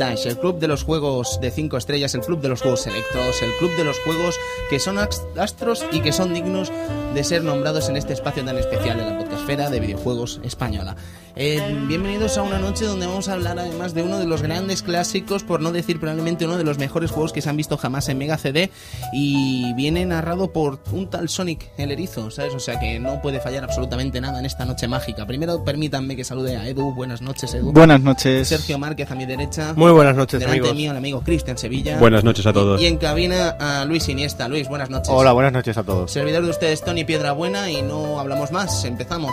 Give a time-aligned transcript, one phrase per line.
[0.00, 3.52] el club de los juegos de 5 estrellas, el club de los juegos selectos, el
[3.58, 4.36] club de los juegos
[4.68, 6.72] que son astros y que son dignos
[7.14, 10.96] de ser nombrados en este espacio tan especial de la podcastfera de videojuegos española.
[11.36, 14.82] Eh, bienvenidos a una noche donde vamos a hablar además de uno de los grandes
[14.82, 18.08] clásicos, por no decir probablemente uno de los mejores juegos que se han visto jamás
[18.08, 18.70] en Mega CD
[19.16, 22.52] y viene narrado por un tal Sonic el erizo, ¿sabes?
[22.52, 25.24] O sea que no puede fallar absolutamente nada en esta noche mágica.
[25.24, 26.92] Primero permítanme que salude a Edu.
[26.92, 27.70] Buenas noches, Edu.
[27.70, 28.48] Buenas noches.
[28.48, 29.72] Sergio Márquez a mi derecha.
[29.76, 30.76] Muy buenas noches, Delante amigos.
[30.76, 31.98] mío el amigo Cristian Sevilla.
[32.00, 32.82] Buenas noches a todos.
[32.82, 34.48] Y en cabina a Luis Iniesta.
[34.48, 35.10] Luis, buenas noches.
[35.12, 36.10] Hola, buenas noches a todos.
[36.10, 38.84] Servidor de ustedes, Tony Piedrabuena, y no hablamos más.
[38.84, 39.32] Empezamos.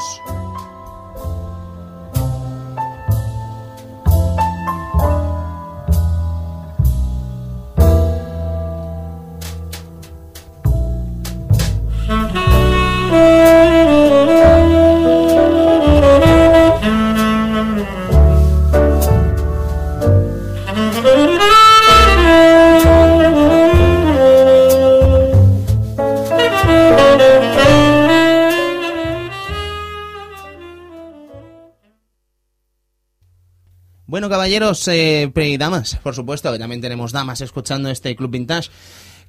[34.32, 38.70] Caballeros eh, y damas, por supuesto, que también tenemos damas escuchando este Club Vintage.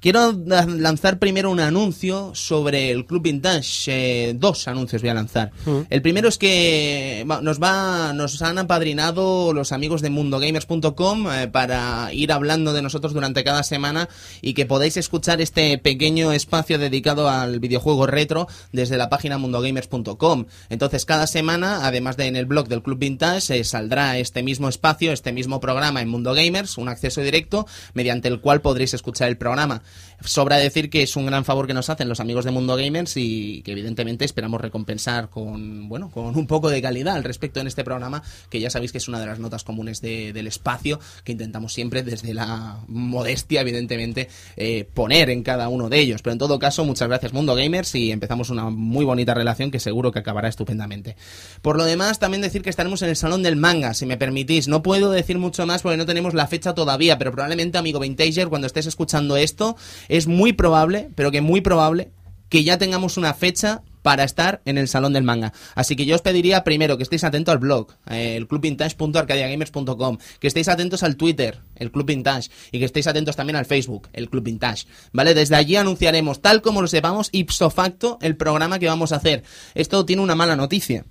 [0.03, 3.85] Quiero lanzar primero un anuncio sobre el Club Vintage.
[3.87, 5.53] eh, dos anuncios voy a lanzar.
[5.89, 12.09] El primero es que nos va, nos han apadrinado los amigos de mundogamers.com eh, para
[12.11, 14.09] ir hablando de nosotros durante cada semana
[14.41, 20.47] y que podáis escuchar este pequeño espacio dedicado al videojuego retro desde la página mundogamers.com.
[20.69, 24.67] Entonces, cada semana, además de en el blog del Club Vintage, eh, saldrá este mismo
[24.67, 29.29] espacio, este mismo programa en Mundo Gamers, un acceso directo mediante el cual podréis escuchar
[29.29, 29.81] el programa.
[30.25, 33.17] Sobra decir que es un gran favor que nos hacen los amigos de Mundo Gamers
[33.17, 37.67] y que evidentemente esperamos recompensar con, bueno, con un poco de calidad al respecto en
[37.67, 40.99] este programa, que ya sabéis que es una de las notas comunes de- del espacio
[41.25, 46.21] que intentamos siempre desde la modestia, evidentemente, eh, poner en cada uno de ellos.
[46.21, 49.79] Pero en todo caso, muchas gracias Mundo Gamers y empezamos una muy bonita relación que
[49.79, 51.17] seguro que acabará estupendamente.
[51.61, 54.67] Por lo demás, también decir que estaremos en el Salón del Manga, si me permitís.
[54.69, 58.47] No puedo decir mucho más porque no tenemos la fecha todavía, pero probablemente, amigo Vintager,
[58.47, 59.75] cuando estés escuchando esto,
[60.07, 62.11] es muy probable, pero que muy probable,
[62.49, 65.53] que ya tengamos una fecha para estar en el Salón del Manga.
[65.73, 70.47] Así que yo os pediría primero que estéis atentos al blog, eh, el clubvintage.arcadiagamers.com, que
[70.47, 74.29] estéis atentos al Twitter, el Club Vintage, y que estéis atentos también al Facebook, el
[74.29, 74.85] Club Vintage.
[75.13, 75.33] ¿Vale?
[75.33, 79.43] Desde allí anunciaremos, tal como lo sepamos, ipso facto, el programa que vamos a hacer.
[79.73, 81.05] Esto tiene una mala noticia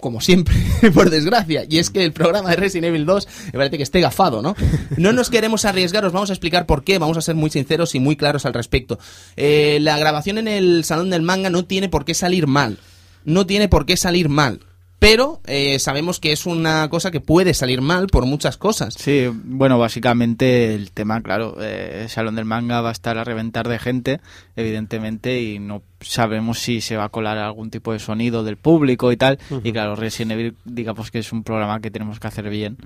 [0.00, 0.54] como siempre,
[0.94, 4.00] por desgracia, y es que el programa de Resident Evil 2 me parece que esté
[4.00, 4.54] gafado, ¿no?
[4.96, 7.94] No nos queremos arriesgar, os vamos a explicar por qué, vamos a ser muy sinceros
[7.94, 8.98] y muy claros al respecto.
[9.36, 12.78] Eh, la grabación en el Salón del Manga no tiene por qué salir mal,
[13.24, 14.60] no tiene por qué salir mal,
[14.98, 18.94] pero eh, sabemos que es una cosa que puede salir mal por muchas cosas.
[18.94, 23.24] Sí, bueno, básicamente el tema, claro, eh, el Salón del Manga va a estar a
[23.24, 24.20] reventar de gente,
[24.56, 29.12] evidentemente, y no sabemos si se va a colar algún tipo de sonido del público
[29.12, 29.38] y tal.
[29.62, 32.78] Y claro, Resident Evil, digamos que es un programa que tenemos que hacer bien.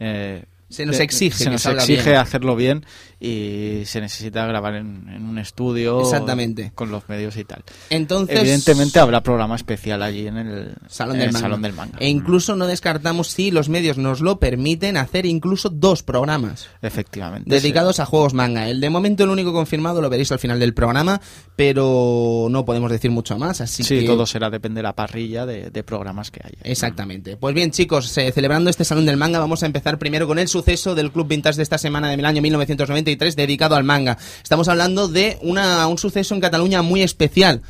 [0.00, 2.16] Eh, Se nos exige se que nos salga exige bien.
[2.20, 2.86] hacerlo bien
[3.20, 6.72] y se necesita grabar en, en un estudio Exactamente.
[6.74, 7.62] con los medios y tal.
[7.88, 11.44] Entonces, Evidentemente habrá programa especial allí en el Salón, en del, el manga.
[11.44, 11.98] Salón del Manga.
[12.00, 16.68] E incluso no descartamos si los medios nos lo permiten hacer incluso dos programas.
[16.82, 17.48] Efectivamente.
[17.48, 18.68] dedicados a juegos manga.
[18.68, 21.20] El de momento el único confirmado lo veréis al final del programa,
[21.54, 25.46] pero no podemos decir mucho más, así Sí, que todo será depende de la parrilla
[25.46, 26.58] de, de programas que haya.
[26.62, 27.36] Exactamente.
[27.36, 30.48] Pues bien, chicos, eh, celebrando este Salón del Manga, vamos a empezar primero con el
[30.56, 34.16] suceso del Club Vintage de esta semana del año 1993 dedicado al manga.
[34.42, 37.60] Estamos hablando de una, un suceso en Cataluña muy especial.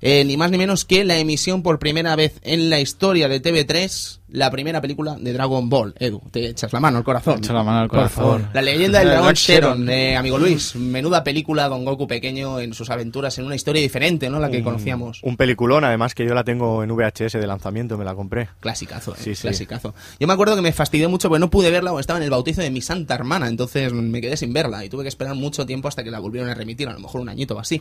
[0.00, 3.40] Eh, ni más ni menos que la emisión por primera vez en la historia de
[3.42, 5.94] TV3, la primera película de Dragon Ball.
[5.98, 7.38] Edu, te echas la mano al corazón.
[7.38, 8.48] Echa la mano al corazón.
[8.52, 9.88] La leyenda del El dragón Sharon.
[9.88, 10.74] eh, amigo Luis.
[10.76, 14.38] Menuda película Don Goku pequeño en sus aventuras, en una historia diferente, ¿no?
[14.38, 15.20] La que conocíamos.
[15.22, 18.48] Un peliculón, además que yo la tengo en VHS de lanzamiento, me la compré.
[18.60, 19.42] Clasicazo, eh, Sí, sí.
[19.42, 19.94] clasicazo.
[20.20, 22.30] Yo me acuerdo que me fastidió mucho porque no pude verla o estaba en el
[22.30, 25.64] bautizo de mi santa hermana, entonces me quedé sin verla y tuve que esperar mucho
[25.64, 27.80] tiempo hasta que la volvieron a remitir, a lo mejor un añito o así.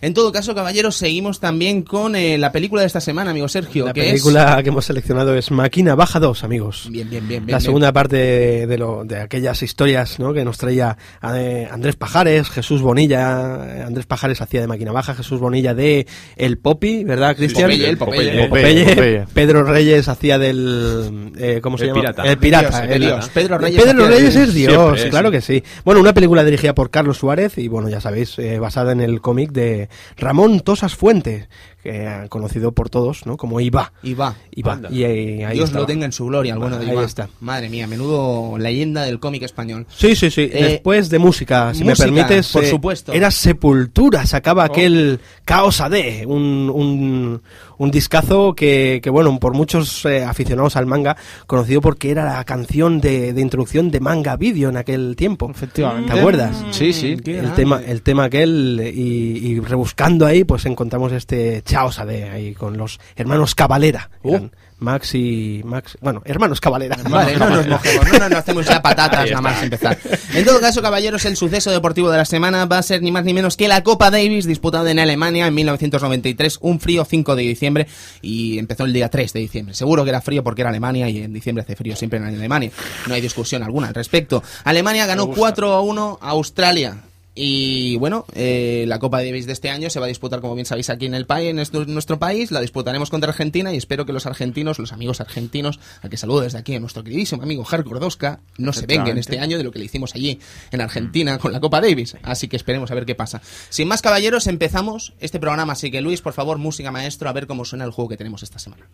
[0.00, 3.86] En todo caso, caballeros, seguimos también con eh, la película de esta semana, amigo Sergio,
[3.86, 6.88] La que película que hemos seleccionado es Máquina Baja 2, amigos.
[6.90, 7.52] Bien, bien, bien, bien.
[7.52, 7.60] la bien.
[7.64, 10.32] segunda parte de, de lo, de aquellas historias ¿no?
[10.32, 10.96] que nos traía
[11.34, 13.64] eh, Andrés Pajares, Jesús Bonilla.
[13.78, 16.06] eh, Andrés Pajares hacía de Máquina Baja, Jesús Bonilla de
[16.36, 17.70] El Popi, ¿verdad, Cristian?
[17.70, 18.44] Popeye, el Popeye.
[18.44, 19.24] Eh, Popeye, Popeye.
[19.32, 21.32] Pedro Reyes hacía del.
[21.38, 22.00] eh, ¿Cómo se El llama?
[22.00, 22.22] pirata.
[22.24, 22.80] El pirata.
[22.82, 23.30] Dios, el- Dios.
[23.32, 25.32] Pedro Reyes Pedro Reyes es Dios, Siempre, claro sí.
[25.32, 25.64] que sí.
[25.84, 29.20] Bueno, una película dirigida por Carlos Suárez y, bueno, ya sabéis, eh, basada en el
[29.20, 29.85] cómic de
[30.16, 31.48] Ramón Tosas Fuentes.
[31.86, 33.36] Eh, conocido por todos, ¿no?
[33.36, 33.92] Como Iba.
[34.02, 34.34] Iba.
[34.52, 34.80] Iba.
[34.90, 35.82] Y ahí, ahí Dios estaba.
[35.82, 37.04] lo tenga en su gloria, el bueno de Ahí Iba.
[37.04, 37.28] está.
[37.40, 39.86] Madre mía, menudo leyenda del cómic español.
[39.94, 40.42] Sí, sí, sí.
[40.52, 42.52] Eh, Después de música, si música, me permites.
[42.52, 43.12] por eh, supuesto.
[43.12, 45.94] Era Sepultura, sacaba aquel Caos AD,
[46.26, 47.42] un, un,
[47.78, 51.16] un discazo que, que, bueno, por muchos eh, aficionados al manga,
[51.46, 55.50] conocido porque era la canción de, de introducción de manga vídeo en aquel tiempo.
[55.50, 56.12] Efectivamente.
[56.12, 56.64] ¿Te acuerdas?
[56.72, 57.16] Sí, sí.
[57.22, 62.10] Qué El tema, el tema aquel y, y rebuscando ahí pues encontramos este Chaos AD
[62.32, 67.66] ahí con los hermanos Cabalera eran Max y Max bueno hermanos Cabalera Vale, no nos
[67.66, 69.98] mojemos, no, no, no hacemos ya patatas nada más empezar.
[70.34, 73.24] En todo caso, caballeros, el suceso deportivo de la semana va a ser ni más
[73.24, 77.42] ni menos que la Copa Davis disputada en Alemania en 1993, un frío 5 de
[77.42, 77.86] diciembre
[78.22, 79.74] y empezó el día 3 de diciembre.
[79.74, 82.70] Seguro que era frío porque era Alemania y en diciembre hace frío siempre en Alemania.
[83.06, 84.42] No hay discusión alguna al respecto.
[84.64, 86.96] Alemania ganó 4 a 1 a Australia.
[87.38, 90.64] Y bueno, eh, la Copa Davis de este año se va a disputar, como bien
[90.64, 92.50] sabéis, aquí en el país, en nuestro, nuestro país.
[92.50, 96.40] La disputaremos contra Argentina y espero que los argentinos, los amigos argentinos, al que saludo
[96.40, 99.70] desde aquí a nuestro queridísimo amigo Hardcore Dosca, no se vengan este año de lo
[99.70, 100.40] que le hicimos allí
[100.70, 102.16] en Argentina con la Copa Davis.
[102.22, 103.42] Así que esperemos a ver qué pasa.
[103.68, 105.74] Sin más caballeros, empezamos este programa.
[105.74, 108.42] Así que Luis, por favor, música maestro, a ver cómo suena el juego que tenemos
[108.42, 108.88] esta semana.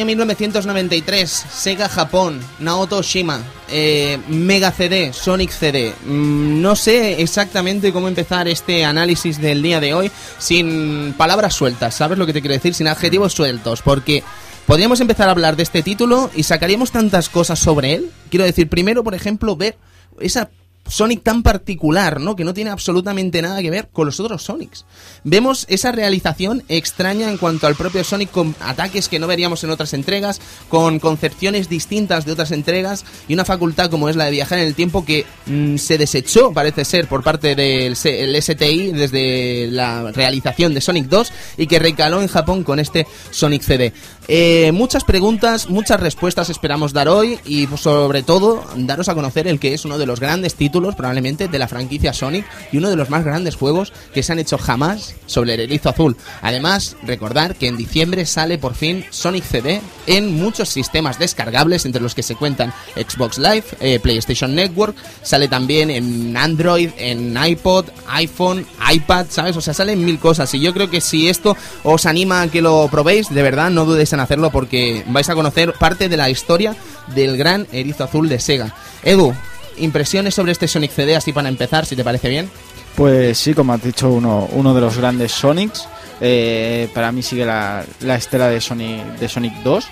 [0.00, 5.92] Año 1993, Sega Japón, Naoto Shima, eh, Mega CD, Sonic CD.
[6.06, 11.96] Mm, no sé exactamente cómo empezar este análisis del día de hoy sin palabras sueltas,
[11.96, 12.72] ¿sabes lo que te quiero decir?
[12.72, 14.24] Sin adjetivos sueltos, porque
[14.64, 18.10] podríamos empezar a hablar de este título y sacaríamos tantas cosas sobre él.
[18.30, 19.76] Quiero decir, primero, por ejemplo, ver
[20.18, 20.48] esa
[20.90, 22.36] Sonic tan particular, ¿no?
[22.36, 24.84] Que no tiene absolutamente nada que ver con los otros Sonics.
[25.24, 29.70] Vemos esa realización extraña en cuanto al propio Sonic con ataques que no veríamos en
[29.70, 34.32] otras entregas, con concepciones distintas de otras entregas y una facultad como es la de
[34.32, 39.68] viajar en el tiempo que mm, se desechó, parece ser, por parte del STI desde
[39.70, 43.92] la realización de Sonic 2 y que recaló en Japón con este Sonic CD.
[44.26, 49.46] Eh, muchas preguntas, muchas respuestas esperamos dar hoy y pues, sobre todo daros a conocer
[49.46, 52.90] el que es uno de los grandes títulos probablemente de la franquicia Sonic y uno
[52.90, 56.16] de los más grandes juegos que se han hecho jamás sobre el erizo azul.
[56.42, 62.02] Además, recordar que en diciembre sale por fin Sonic CD en muchos sistemas descargables entre
[62.02, 67.86] los que se cuentan Xbox Live, eh, PlayStation Network, sale también en Android, en iPod,
[68.08, 69.56] iPhone, iPad, ¿sabes?
[69.56, 72.62] O sea, salen mil cosas y yo creo que si esto os anima a que
[72.62, 76.30] lo probéis, de verdad no dudéis en hacerlo porque vais a conocer parte de la
[76.30, 76.76] historia
[77.14, 78.74] del gran erizo azul de Sega.
[79.02, 79.34] Edu,
[79.78, 82.50] impresiones sobre este Sonic CD así para empezar, si te parece bien.
[82.96, 85.86] Pues sí, como has dicho, uno, uno de los grandes Sonics.
[86.20, 89.84] Eh, para mí sigue la, la estela de Sonic, de Sonic 2.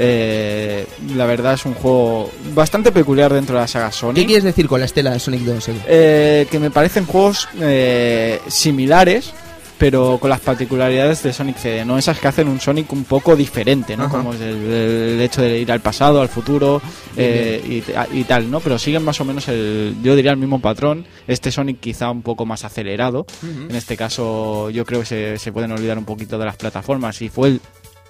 [0.00, 4.26] Eh, la verdad es un juego bastante peculiar dentro de la saga ¿Qué Sonic.
[4.26, 5.78] quieres decir con la estela de Sonic 2, Edu?
[5.88, 9.32] Eh, que me parecen juegos eh, similares,
[9.78, 11.96] pero con las particularidades de Sonic CD, ¿no?
[11.96, 14.04] Esas que hacen un Sonic un poco diferente, ¿no?
[14.04, 14.18] Ajá.
[14.18, 16.82] Como el, el hecho de ir al pasado, al futuro
[17.16, 17.82] eh,
[18.12, 18.60] y, y tal, ¿no?
[18.60, 21.06] Pero siguen más o menos el, yo diría el mismo patrón.
[21.26, 23.26] Este Sonic quizá un poco más acelerado.
[23.42, 27.22] En este caso yo creo que se, se pueden olvidar un poquito de las plataformas
[27.22, 27.60] y fue el,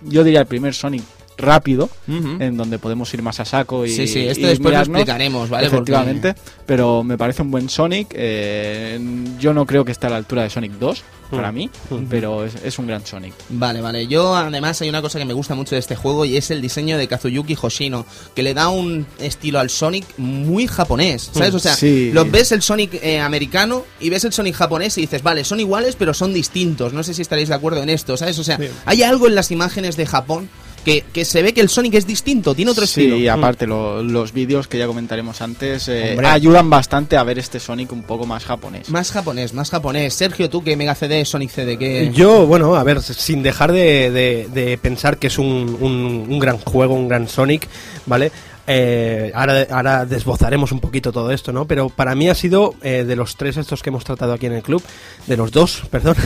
[0.02, 1.02] yo diría el primer Sonic
[1.38, 5.48] rápido en donde podemos ir más a saco y Sí, sí, esto después lo explicaremos,
[5.48, 5.68] ¿vale?
[5.68, 6.34] Efectivamente,
[6.66, 8.08] pero me parece un buen Sonic.
[8.12, 8.98] eh,
[9.38, 11.68] yo no creo que esté a la altura de Sonic 2 para mí,
[12.08, 13.34] pero es, es un gran Sonic.
[13.50, 14.06] Vale, vale.
[14.06, 16.62] Yo además hay una cosa que me gusta mucho de este juego y es el
[16.62, 21.54] diseño de Kazuyuki Hoshino, que le da un estilo al Sonic muy japonés, ¿sabes?
[21.54, 22.10] O sea, Sí.
[22.14, 25.60] lo ves el Sonic eh, americano y ves el Sonic japonés y dices, vale, son
[25.60, 26.92] iguales pero son distintos.
[26.94, 28.38] No sé si estaréis de acuerdo en esto, ¿sabes?
[28.38, 30.48] O sea, hay algo en las imágenes de Japón
[30.84, 33.16] que, que se ve que el Sonic es distinto, tiene otro Sí, estilo.
[33.16, 37.60] y aparte lo- los vídeos que ya comentaremos antes eh, ayudan bastante a ver este
[37.60, 38.88] Sonic un poco más japonés.
[38.90, 40.14] Más japonés, más japonés.
[40.14, 42.10] Sergio, tú que Mega CD, Sonic CD, que...
[42.14, 46.38] Yo, bueno, a ver, sin dejar de, de- de pensar que es un, un- un
[46.38, 47.66] gran juego, un gran Sonic,
[48.06, 48.32] ¿vale?
[48.70, 51.64] Eh, ahora, ahora desbozaremos un poquito todo esto, ¿no?
[51.64, 54.52] Pero para mí ha sido, eh, de los tres estos que hemos tratado aquí en
[54.52, 54.82] el club,
[55.26, 56.16] de los dos, perdón,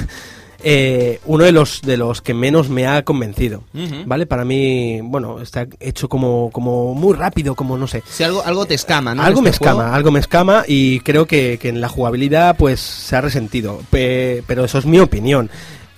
[0.64, 3.62] eh, uno de los, de los que menos me ha convencido.
[4.06, 4.26] ¿vale?
[4.26, 8.02] Para mí, bueno, está hecho como, como muy rápido, como no sé.
[8.08, 9.22] Si algo, algo te escama, ¿no?
[9.22, 12.80] Algo me este escama, algo me escama y creo que, que en la jugabilidad pues
[12.80, 13.80] se ha resentido.
[13.90, 15.50] Pe- pero eso es mi opinión.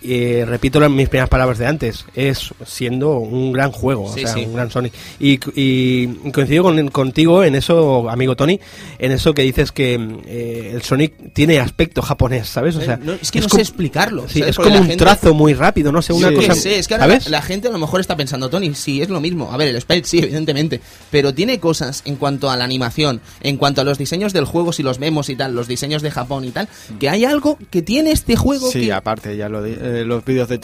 [0.04, 4.26] Y repito las- mis primeras palabras de antes, es siendo un gran juego, Sí, o
[4.26, 4.44] sea, sí.
[4.46, 4.92] un gran Sonic.
[5.18, 8.60] Y, y coincido con- contigo en eso, amigo Tony,
[8.98, 9.94] en eso que dices que
[10.26, 12.76] eh, el Sonic tiene aspecto japonés, ¿sabes?
[12.76, 14.26] O sea, Eh, no, es que no como- sé explicarlo.
[14.26, 16.54] es como un gente- trazo muy rápido, no sé, una cosa...
[16.54, 17.24] sé, es que ahora ¿sabes?
[17.26, 19.50] la, la gente a lo mejor está pensando, Tony, sí, es lo mismo.
[19.52, 20.80] A ver, el sprite sí, evidentemente.
[21.10, 24.72] Pero tiene cosas en cuanto a la animación, en cuanto a los diseños del juego,
[24.72, 26.68] si los vemos y tal, los diseños de Japón y tal,
[27.00, 28.92] que hay algo que tiene este juego Sí, que...
[28.92, 30.58] aparte, ya lo eh, los vídeos de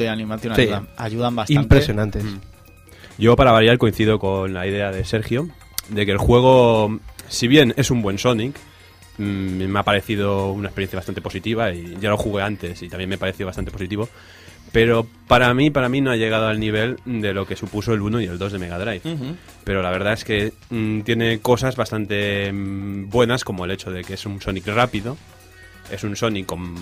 [0.57, 0.63] Sí.
[0.63, 1.63] ayudan, ayudan bastante.
[1.63, 2.25] Impresionantes.
[3.19, 5.49] Yo, para variar, coincido con la idea de Sergio,
[5.91, 8.57] de que el juego, si bien es un buen Sonic,
[9.19, 13.11] mm, me ha parecido una experiencia bastante positiva y ya lo jugué antes y también
[13.11, 14.09] me pareció bastante positivo.
[14.73, 18.03] Pero para mí, para mí no ha llegado al nivel de lo que supuso el
[18.03, 19.01] 1 y el 2 de Mega Drive.
[19.05, 19.37] Ujú.
[19.65, 24.05] Pero la verdad es que mm, tiene cosas bastante mm, buenas, como el hecho de
[24.05, 25.17] que es un Sonic rápido,
[25.91, 26.75] es un Sonic con,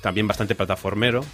[0.00, 1.24] también bastante plataformero.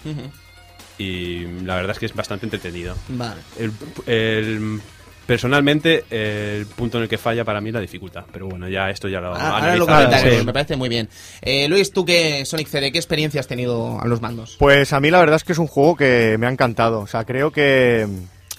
[1.01, 2.95] Y la verdad es que es bastante entretenido.
[3.09, 3.41] Vale.
[3.59, 3.73] El,
[4.07, 4.81] el-
[5.27, 8.25] personalmente, el punto en el que falla para mí es la dificultad.
[8.33, 9.87] Pero bueno, ya esto ya lo Ahora, ahora lo analizaremos.
[9.87, 10.47] comentaremos, sí.
[10.47, 11.09] me parece muy bien.
[11.43, 14.57] Eh, Luis, tú que Sonic CD, ¿qué experiencia has tenido a los mandos?
[14.59, 16.99] Pues a mí la verdad es que es un juego que me ha encantado.
[17.01, 18.09] O sea, creo que,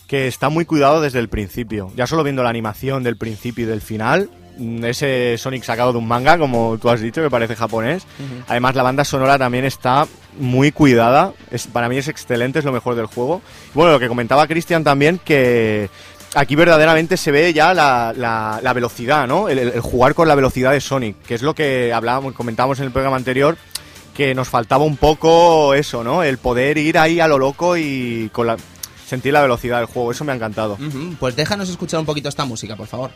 [0.08, 1.92] que está muy cuidado desde el principio.
[1.98, 4.30] Ya solo viendo la animación del principio y del final,
[4.84, 8.04] ese Sonic sacado de un manga, como tú has dicho, que parece japonés.
[8.48, 10.08] Además, la banda sonora también está
[10.40, 11.34] muy cuidada.
[11.52, 13.42] Es, para mí es excelente, es lo mejor del juego.
[13.74, 15.90] Bueno, lo que comentaba Cristian también, que
[16.34, 19.50] aquí verdaderamente se ve ya la, la- la velocidad, ¿no?
[19.50, 22.86] El, el- jugar con la velocidad de Sonic, que es lo que hablábamos, comentábamos en
[22.86, 23.58] el programa anterior,
[24.16, 26.24] que nos faltaba un poco eso, ¿no?
[26.24, 28.58] El poder ir ahí a lo loco y con la,
[29.08, 30.12] sentir la velocidad del juego.
[30.12, 30.74] Eso me ha encantado.
[30.76, 33.12] Ujú, Pues déjanos escuchar un poquito esta música, por favor.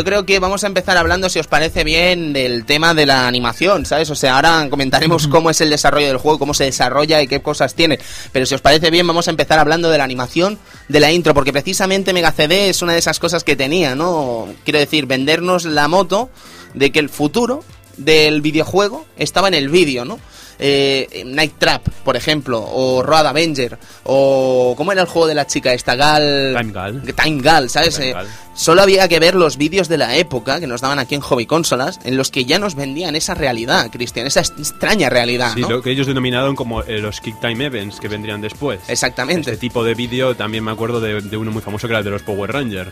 [0.00, 3.28] Yo creo que vamos a empezar hablando, si os parece bien, del tema de la
[3.28, 4.08] animación, ¿sabes?
[4.08, 7.42] O sea, ahora comentaremos cómo es el desarrollo del juego, cómo se desarrolla y qué
[7.42, 7.98] cosas tiene.
[8.32, 11.34] Pero si os parece bien, vamos a empezar hablando de la animación de la intro,
[11.34, 14.48] porque precisamente Mega CD es una de esas cosas que tenía, ¿no?
[14.64, 16.30] Quiero decir, vendernos la moto
[16.72, 17.62] de que el futuro
[17.98, 20.18] del videojuego estaba en el vídeo, ¿no?
[20.60, 25.46] Eh, Night Trap, por ejemplo, o Road Avenger, o ¿cómo era el juego de la
[25.46, 25.94] chica esta?
[25.96, 26.54] Gal...
[26.58, 27.02] Time Gal.
[27.16, 27.96] Time Gal, ¿sabes?
[27.96, 28.14] Time Eh.
[28.54, 31.46] Solo había que ver los vídeos de la época que nos daban aquí en Hobby
[31.46, 35.70] Consolas, en los que ya nos vendían esa realidad, Cristian, esa extraña realidad, Sí, ¿no?
[35.70, 38.80] lo que ellos denominaron como eh, los Kick Time Events que vendrían después.
[38.88, 39.52] Exactamente.
[39.52, 42.04] Este tipo de vídeo también me acuerdo de, de uno muy famoso que era el
[42.04, 42.90] de los Power Rangers.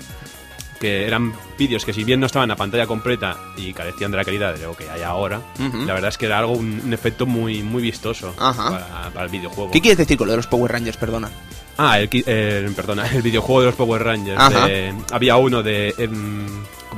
[0.80, 4.24] Que eran vídeos que si bien no estaban a pantalla completa y carecían de la
[4.24, 5.40] calidad de lo que hay ahora,
[5.86, 8.32] la verdad es que era algo, un, un efecto muy, muy vistoso
[8.70, 9.70] para, para el videojuego.
[9.72, 11.30] ¿Qué quieres decir con lo de los Power Rangers, perdona?
[11.76, 14.38] Ah, el, perdona, el videojuego de los Power Rangers.
[14.66, 15.94] De- había uno de...
[15.98, 16.46] em,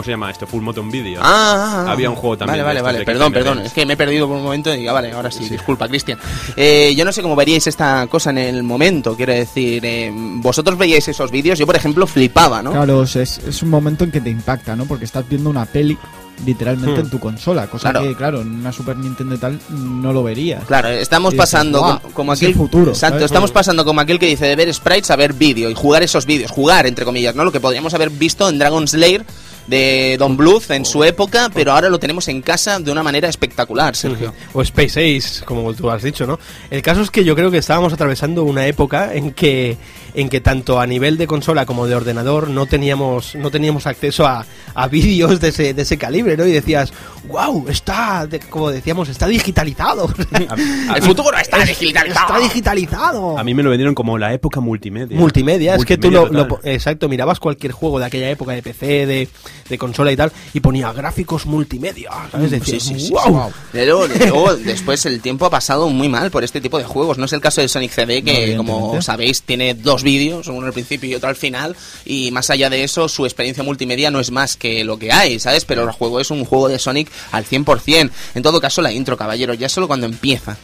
[0.01, 0.47] ¿Cómo se llama esto?
[0.47, 1.21] Full Motion Video.
[1.23, 1.93] Ah, ah, ah.
[1.93, 3.05] Había un juego también Vale, vale, vale.
[3.05, 3.59] Perdón, perdón.
[3.59, 6.19] Es que me he perdido por un momento y ah, vale, ahora sí, disculpa, Cristian.
[6.57, 9.85] Eh, yo no sé cómo veríais esta cosa en el momento, quiero decir.
[9.85, 12.73] eh, vosotros veíais esos vídeos, yo por ejemplo flipaba, ¿no?
[12.73, 14.87] Claro, es, es un momento en que te impacta, ¿no?
[14.87, 15.99] Porque estás viendo una peli
[16.47, 17.05] literalmente Hmm.
[17.05, 18.09] en tu consola, cosa Claro.
[18.09, 20.65] que, claro, en una Super Nintendo y tal no lo verías.
[20.65, 23.27] Claro, estamos dices, pasando "Guau, como, como es aquel el futuro", Exacto, ¿sabes?
[23.27, 26.25] estamos pasando como aquel que dice de ver sprites a ver vídeo y jugar esos
[26.25, 27.45] vídeos, jugar entre comillas, ¿no?
[27.45, 29.23] Lo que podríamos haber visto en Dragon Slayer
[29.67, 33.29] de Don Bluth en su época, pero ahora lo tenemos en casa de una manera
[33.29, 34.35] espectacular, Sergio.
[34.53, 36.39] O Space Ace, como tú has dicho, ¿no?
[36.71, 39.77] El caso es que yo creo que estábamos atravesando una época en que
[40.15, 44.27] en que tanto a nivel de consola como de ordenador no teníamos no teníamos acceso
[44.27, 46.47] a, a vídeos de ese, de ese calibre, ¿no?
[46.47, 46.93] Y decías,
[47.29, 50.13] wow, está, de- como decíamos, está digitalizado.
[50.97, 52.27] El futuro está digitalizado.
[52.35, 53.39] está digitalizado.
[53.39, 55.17] A mí me lo vendieron como la época multimedia.
[55.19, 59.07] Multimedia, es que tú lo, Multimedia exacto, mirabas cualquier juego de aquella época de PC,
[59.07, 59.29] de,
[59.69, 62.51] de consola y tal, y ponía gráficos multimedia, ¿sabes?
[62.51, 63.49] Decías, Sí, sí, sí, wow.
[63.49, 63.55] sí.
[63.73, 67.19] Pero luego, después el tiempo ha pasado muy mal por este tipo de juegos.
[67.19, 70.73] No es el caso de Sonic CD, que como sabéis tiene dos vídeos, uno al
[70.73, 71.77] principio y otro al final.
[72.05, 75.39] Y más allá de eso, su experiencia multimedia no es más que lo que hay,
[75.39, 75.65] ¿sabes?
[75.65, 78.11] Pero el juego es un juego de Sonic al 100%.
[78.35, 80.57] En todo caso, la intro, caballeros, ya solo cuando empieza.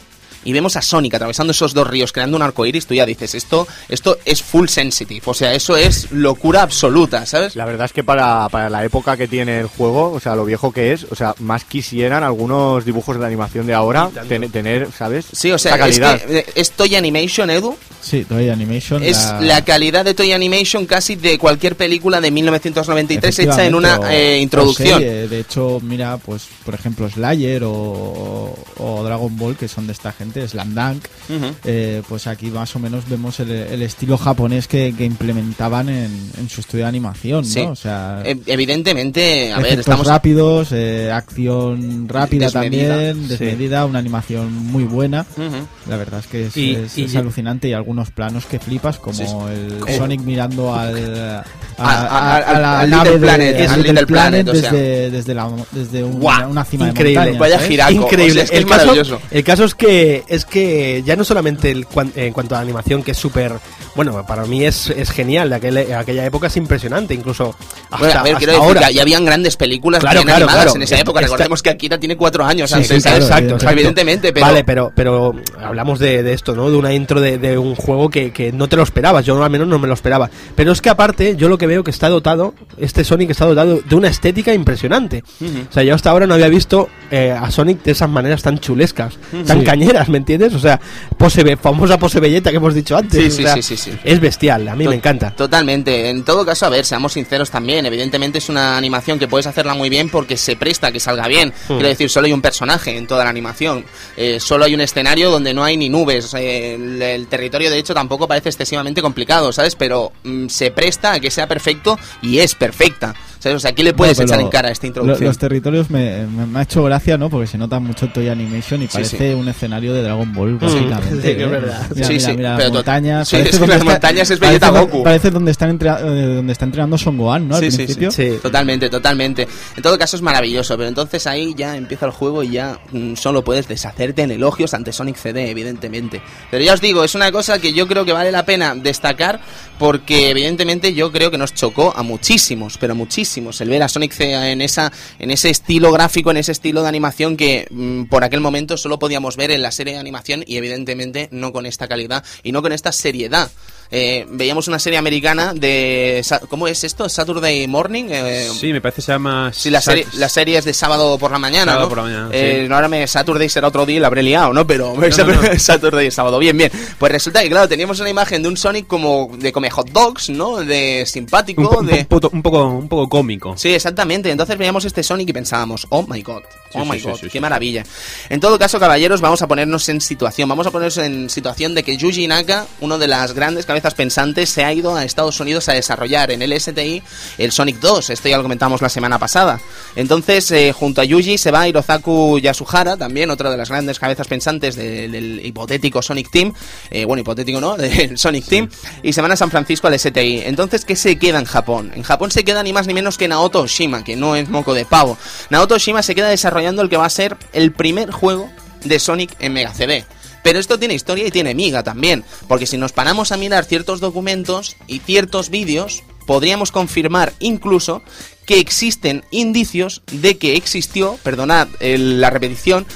[0.43, 3.35] Y vemos a Sonic atravesando esos dos ríos, creando un arco iris, tú ya dices,
[3.35, 5.21] esto, esto es full sensitive.
[5.25, 7.57] O sea, eso es locura absoluta, ¿sabes?
[7.57, 10.45] La verdad es que para, para la época que tiene el juego, o sea, lo
[10.45, 14.87] viejo que es, o sea, más quisieran algunos dibujos de animación de ahora ten- tener,
[14.97, 15.25] ¿sabes?
[15.33, 16.21] Sí, o sea, es calidad.
[16.21, 17.75] que eh, es Toy Animation, Edu.
[18.09, 19.03] Sí, Toy Animation.
[19.03, 23.95] Es la calidad de Toy Animation casi de cualquier película de 1993 hecha en una
[24.09, 24.99] eh, o- o introducción.
[24.99, 25.27] serie.
[25.27, 30.11] De hecho, mira, pues por ejemplo Slayer o, o Dragon Ball, que son de esta
[30.13, 31.53] gente, Slam Dunk, Ujú.
[31.65, 36.31] eh, pues aquí más o menos vemos el, el estilo japonés que, que implementaban en,
[36.37, 37.61] en su estudio de animación, Sí.
[37.63, 37.71] ¿no?
[37.71, 43.27] O sea, Eh, evidentemente, a ver, estamos rápidos, eh, acción rápida Desmedida, también, sí.
[43.29, 45.25] desmedida, una animación muy buena.
[45.35, 45.67] Ujú.
[45.89, 48.97] La verdad es que es, Y- es- y- es alucinante y algunos planos que flipas,
[48.99, 49.97] como Sí, el Oh.
[49.97, 51.43] Sonic mirando al, a,
[51.77, 54.47] A- a- a- a la al nave Little de- Planet, al al Little Planet, Planet
[54.49, 54.71] o sea.
[54.71, 57.11] desde, desde, la, desde un- Guau, una cima increíble.
[57.11, 57.39] de montaña.
[57.39, 57.69] Vaya ¿sabes?
[57.69, 57.91] giraco.
[57.91, 58.31] Increíble.
[58.31, 59.21] O sea, es que el, es caso, maravilloso.
[59.31, 63.03] el caso es que es que ya no solamente el, en cuanto a la animación,
[63.03, 63.53] que es súper.
[63.95, 65.49] Bueno, para mí es, es genial.
[65.49, 67.55] De aquel- aquella época es impresionante, incluso
[67.89, 68.91] hasta, Bueno, a ver, hasta quiero decir ahora.
[68.91, 70.75] ya habían grandes películas Claro, bien claro, animadas claro.
[70.77, 71.19] en esa época.
[71.19, 73.23] está- Recordemos que Akira tiene cuatro años Sí, antes, sí, ¿sabes?
[73.25, 73.73] exacto, exacto.
[73.73, 74.45] Evidentemente, pero...
[74.45, 76.69] Vale, pero, pero hablamos de, de esto, ¿no?
[76.69, 79.25] De una intro de, de un juego que, que no te lo esperabas.
[79.25, 80.29] Yo al menos no me lo esperaba.
[80.55, 83.79] Pero es que aparte, yo lo que veo que está dotado, este Sonic está dotado
[83.87, 85.23] de una estética impresionante.
[85.69, 88.59] O sea, yo hasta ahora no había visto eh, a Sonic de esas maneras tan
[88.59, 89.65] chulescas, tan Sí.
[89.65, 90.53] cañeras, ¿me entiendes?
[90.53, 90.79] O sea,
[91.17, 93.19] pose, famosa pose belleta que hemos dicho antes.
[93.19, 93.91] Sí, o sí, sea, sí, sí, sí.
[94.03, 95.31] Es bestial, a mí To- me encanta.
[95.35, 96.09] Totalmente.
[96.09, 97.85] En todo caso, a ver, seamos sinceros también.
[97.85, 101.27] Evidentemente es una animación que puedes hacerla muy bien porque se presta a que salga
[101.27, 101.49] bien.
[101.67, 101.73] Hmm.
[101.75, 103.85] Quiero decir, solo hay un personaje en toda la animación.
[104.17, 106.33] Eh, solo hay un escenario donde no hay ni nubes.
[106.33, 109.75] Eh, el, el territorio, de hecho, tampoco parece excesivamente complicado, ¿sabes?
[109.75, 113.15] Pero mm, se presta a que sea perfecto y es perfecta.
[113.39, 113.55] ¿Sabes?
[113.57, 115.27] O sea, aquí le puedes Bueno, echar en cara esta lo- introducción.
[115.27, 117.29] los territorios me, me- me ha hecho gracia, ¿no?
[117.29, 120.65] Porque se nota mucho Toy Animation y Sí, parece un escenario de Dragon Ball, sí,
[120.65, 121.21] básicamente.
[121.21, 121.51] que es ¿eh?
[121.51, 121.81] verdad.
[121.93, 123.27] Mira, Sí, mira, sí, mira pero montañas.
[123.27, 125.03] sí, parece es que donde las montañas es Vegeta parece, Goku.
[125.03, 127.55] Parece donde está, entra- eh, donde está entrenando Son Gohan, ¿no?
[127.55, 128.11] Al Sí, sí, principio.
[128.11, 128.39] sí, Sí.
[128.41, 129.47] Totalmente, totalmente.
[129.75, 133.13] En todo caso es maravilloso, pero entonces ahí ya empieza el juego y ya mm,
[133.15, 136.21] solo puedes deshacerte en elogios ante Sonic CD, evidentemente.
[136.49, 139.39] Pero ya os digo, es una cosa que yo creo que vale la pena destacar
[139.77, 144.19] porque evidentemente yo creo que nos chocó a muchísimos, pero muchísimos, el ver a Sonic
[144.19, 148.41] en esa en ese estilo gráfico, en ese estilo de animación que mm, por aquel
[148.41, 152.23] momento solo podíamos ver en la serie de animación y evidentemente no con esta calidad
[152.43, 153.51] y no con esta seriedad.
[153.91, 157.07] Eh, veíamos una serie americana de ¿cómo es esto?
[157.09, 158.05] Saturday Morning.
[158.09, 159.51] Eh, Sí, me parece que se llama...
[159.53, 161.89] Sí, la serie, la serie es de sábado por la mañana, Sábado ¿no?
[161.89, 162.69] por la mañana, Eh, sí.
[162.69, 164.65] no, ahora me Saturday será otro día y la habré liado, ¿no?
[164.67, 165.41] Pero no, no.
[165.59, 166.39] Saturday es sábado.
[166.39, 166.71] Bien, bien.
[166.97, 170.29] Pues resulta que, claro, teníamos una imagen de un Sonic como de come hot dogs,
[170.29, 170.57] ¿no?
[170.57, 172.05] De simpático, Un, un de...
[172.05, 173.55] po- un poco, un poco cómico.
[173.57, 174.29] Sí, exactamente.
[174.31, 176.41] Entonces veíamos este Sonic y pensábamos, oh my god,
[176.73, 177.83] oh Sí, my god, qué maravilla.
[178.29, 180.49] En todo caso, caballeros, vamos a ponernos en situación.
[180.49, 184.49] Vamos a ponernos en situación de que Yuji Naka, uno de las grandes cabezas pensantes,
[184.49, 187.01] se ha ido a Estados Unidos a desarrollar en el STI
[187.37, 188.09] el Sonic 2.
[188.09, 189.59] Esto ya lo comentamos la semana pasada.
[189.95, 194.27] Entonces, eh, junto a Yuji se va Hirozaku Yasuhara, también otra de las grandes cabezas
[194.27, 196.53] pensantes de- del hipotético Sonic Team.
[196.91, 198.69] Eh, bueno, hipotético no, del Sonic Team.
[199.03, 200.41] Y se van a San Francisco al STI.
[200.45, 201.91] Entonces, ¿qué se queda en Japón?
[201.95, 204.73] En Japón se queda ni más ni menos que Naoto Oshima, que no es moco
[204.73, 205.17] de pavo.
[205.49, 208.49] Naoto Oshima se queda desarrollando el que va a ser el primer juego
[208.83, 210.05] de Sonic en Mega CD.
[210.47, 213.99] Pero esto tiene historia y tiene miga también, porque si nos paramos a mirar ciertos
[213.99, 218.01] documentos y ciertos vídeos, podríamos confirmar incluso
[218.45, 222.87] que existen indicios de que existió, perdonad la repetición,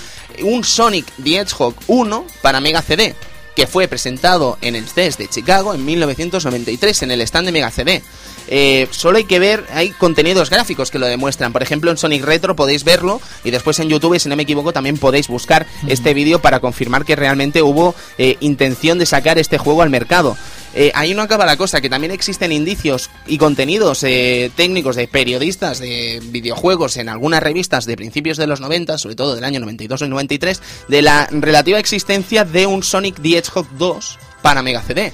[0.44, 3.16] un Sonic the Hedgehog 1 para Mega CD,
[3.54, 7.70] que fue presentado en el CES de Chicago en 1993 en el stand de Mega
[7.70, 8.02] CD.
[8.48, 11.54] Eh, solo hay que ver, hay contenidos gráficos que lo demuestran.
[11.54, 14.74] Por ejemplo, en Sonic Retro podéis verlo y después en YouTube, si no me equivoco,
[14.74, 19.58] también podéis buscar este vídeo para confirmar que realmente hubo eh, intención de sacar este
[19.58, 20.38] juego al mercado.
[20.74, 25.08] Eh, ahí no acaba la cosa, que también existen indicios y contenidos eh, técnicos de
[25.08, 29.60] periodistas de videojuegos en algunas revistas de principios de los 90, sobre todo del año
[29.60, 34.82] 92 y 93, de la relativa existencia de un Sonic the Hedgehog 2 para Mega
[34.82, 35.14] CD.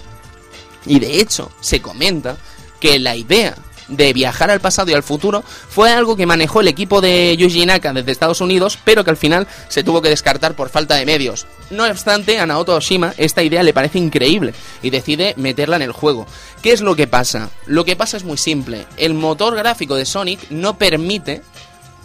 [0.85, 2.37] Y de hecho, se comenta
[2.79, 3.55] que la idea
[3.87, 7.65] de viajar al pasado y al futuro fue algo que manejó el equipo de Yuji
[7.65, 11.05] Naka desde Estados Unidos, pero que al final se tuvo que descartar por falta de
[11.05, 11.47] medios.
[11.69, 15.91] No obstante, a Naoto Oshima esta idea le parece increíble y decide meterla en el
[15.91, 16.27] juego.
[16.61, 17.49] ¿Qué es lo que pasa?
[17.65, 18.85] Lo que pasa es muy simple.
[18.97, 21.41] El motor gráfico de Sonic no permite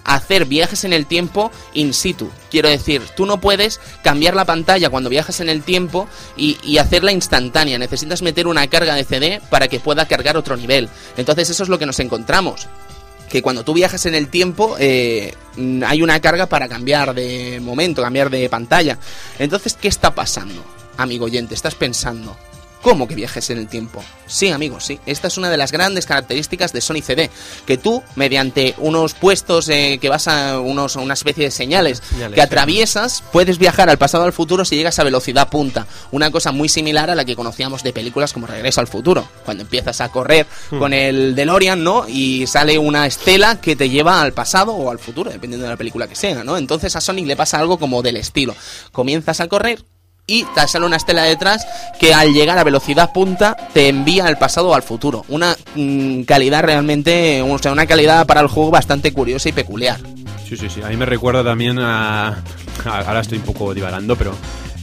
[0.05, 2.31] hacer viajes en el tiempo in situ.
[2.51, 6.79] Quiero decir, tú no puedes cambiar la pantalla cuando viajas en el tiempo y, y,
[6.79, 7.79] hacerla instantánea.
[7.79, 10.89] Necesitas meter una carga de CD para que pueda cargar otro nivel.
[11.17, 12.69] Entonces eso es lo que nos encontramos.
[13.29, 15.35] Que cuando tú viajas en el tiempo eh,
[15.87, 18.99] hay una carga para cambiar de momento, cambiar de pantalla.
[19.39, 20.63] Entonces, ¿qué está pasando?
[20.99, 22.37] Amigo oyente, estás pensando,
[22.83, 24.03] ¿Cómo que viajes en el tiempo?
[24.27, 24.99] Sí, amigos, sí.
[25.07, 27.31] Esta es una de las grandes características de Sony CD.
[27.65, 32.35] Que tú, mediante unos puestos eh, que vas a unos, una especie de señales, que
[32.35, 32.41] sí.
[32.41, 35.87] atraviesas, puedes viajar al pasado o al futuro si llegas a velocidad punta.
[36.11, 39.29] Una cosa muy similar a la que conocíamos de películas como Regreso al Futuro.
[39.45, 40.79] Cuando empiezas a correr Hmm.
[40.79, 42.07] con el DeLorean, ¿no?
[42.09, 45.77] Y sale una estela que te lleva al pasado o al futuro, dependiendo de la
[45.77, 46.57] película que sea, ¿no?
[46.57, 48.55] Entonces a Sonic le pasa algo como del estilo.
[48.91, 49.85] Comienzas a correr,
[50.33, 51.67] y te sale una estela detrás
[52.01, 55.27] que al llegar a velocidad punta te envía al pasado o al futuro.
[55.29, 60.01] Una mm, calidad realmente, o sea, una calidad para el juego bastante curiosa y peculiar.
[60.49, 60.83] Sí, sí, sí.
[60.83, 62.43] A mí me recuerda también a.
[62.85, 64.35] Ahora estoy un poco divagando, pero.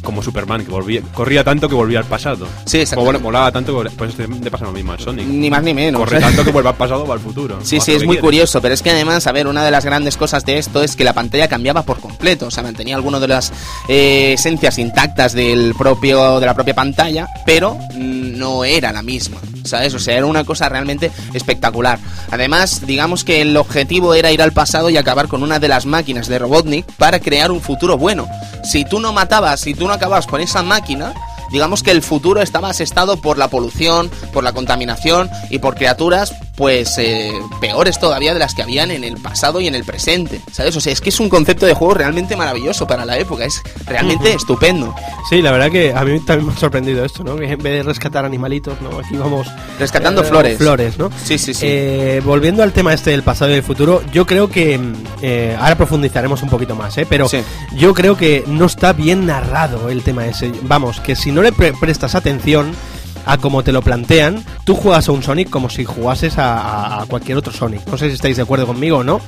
[0.03, 2.45] Como Superman, que volvía, corría tanto que volvía al pasado.
[2.65, 3.23] Sí, Como exactamente.
[3.23, 5.27] volaba tanto que Pues le pasa lo mismo al Sonic.
[5.27, 5.99] Ni más ni menos.
[5.99, 7.59] Corre tanto que vuelva al pasado o al futuro.
[7.63, 10.17] Sí, sí, es muy curioso, pero es que además, a ver, una de las grandes
[10.17, 13.27] cosas de esto es que la pantalla cambiaba por completo, o sea, mantenía algunas de
[13.27, 13.51] las
[13.88, 19.38] eh, esencias intactas del propio, de la propia pantalla, pero mm, no era la misma,
[19.69, 19.93] ¿sabes?
[19.93, 21.99] O sea, era una cosa realmente espectacular.
[22.32, 25.86] Además, digamos que el objetivo era ir al pasado y acabar con una de las
[25.86, 28.27] máquinas de Robotnik para crear un futuro bueno.
[28.63, 31.13] Si tú no matabas, si tú no acababas con esa máquina,
[31.51, 36.34] digamos que el futuro estaba asestado por la polución, por la contaminación y por criaturas
[36.60, 40.41] pues eh, peores todavía de las que habían en el pasado y en el presente,
[40.52, 40.76] ¿sabes?
[40.76, 43.62] O sea, es que es un concepto de juego realmente maravilloso para la época, es
[43.88, 44.93] realmente estupendo.
[45.30, 47.38] Sí, la verdad que a mí también me ha sorprendido esto, ¿no?
[47.38, 49.00] Que en vez de rescatar animalitos, ¿no?
[49.00, 49.48] Aquí vamos...
[49.80, 50.58] Rescatando eh, flores.
[50.58, 51.10] Flores, ¿no?
[51.24, 51.65] Sí, sí, sí.
[51.65, 54.78] Eh, volviendo al tema este del pasado y del futuro, yo creo que...
[55.22, 57.08] eh, ahora profundizaremos un poquito más, ¿eh?
[57.10, 57.39] Pero Sí.
[57.78, 60.52] yo creo que no está bien narrado el tema ese.
[60.63, 62.76] Vamos, que si no le pre- prestas atención
[63.25, 67.38] a cómo te lo plantean, tú juegas a un Sonic como si jugases a, cualquier
[67.38, 67.86] otro Sonic.
[67.88, 69.21] No sé si estáis de acuerdo conmigo o no,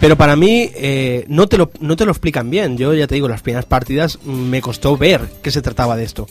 [0.00, 2.76] pero para mí eh, no, te lo, no te lo explican bien.
[2.76, 6.26] Yo ya te digo, las primeras partidas me costó ver qué se trataba de esto.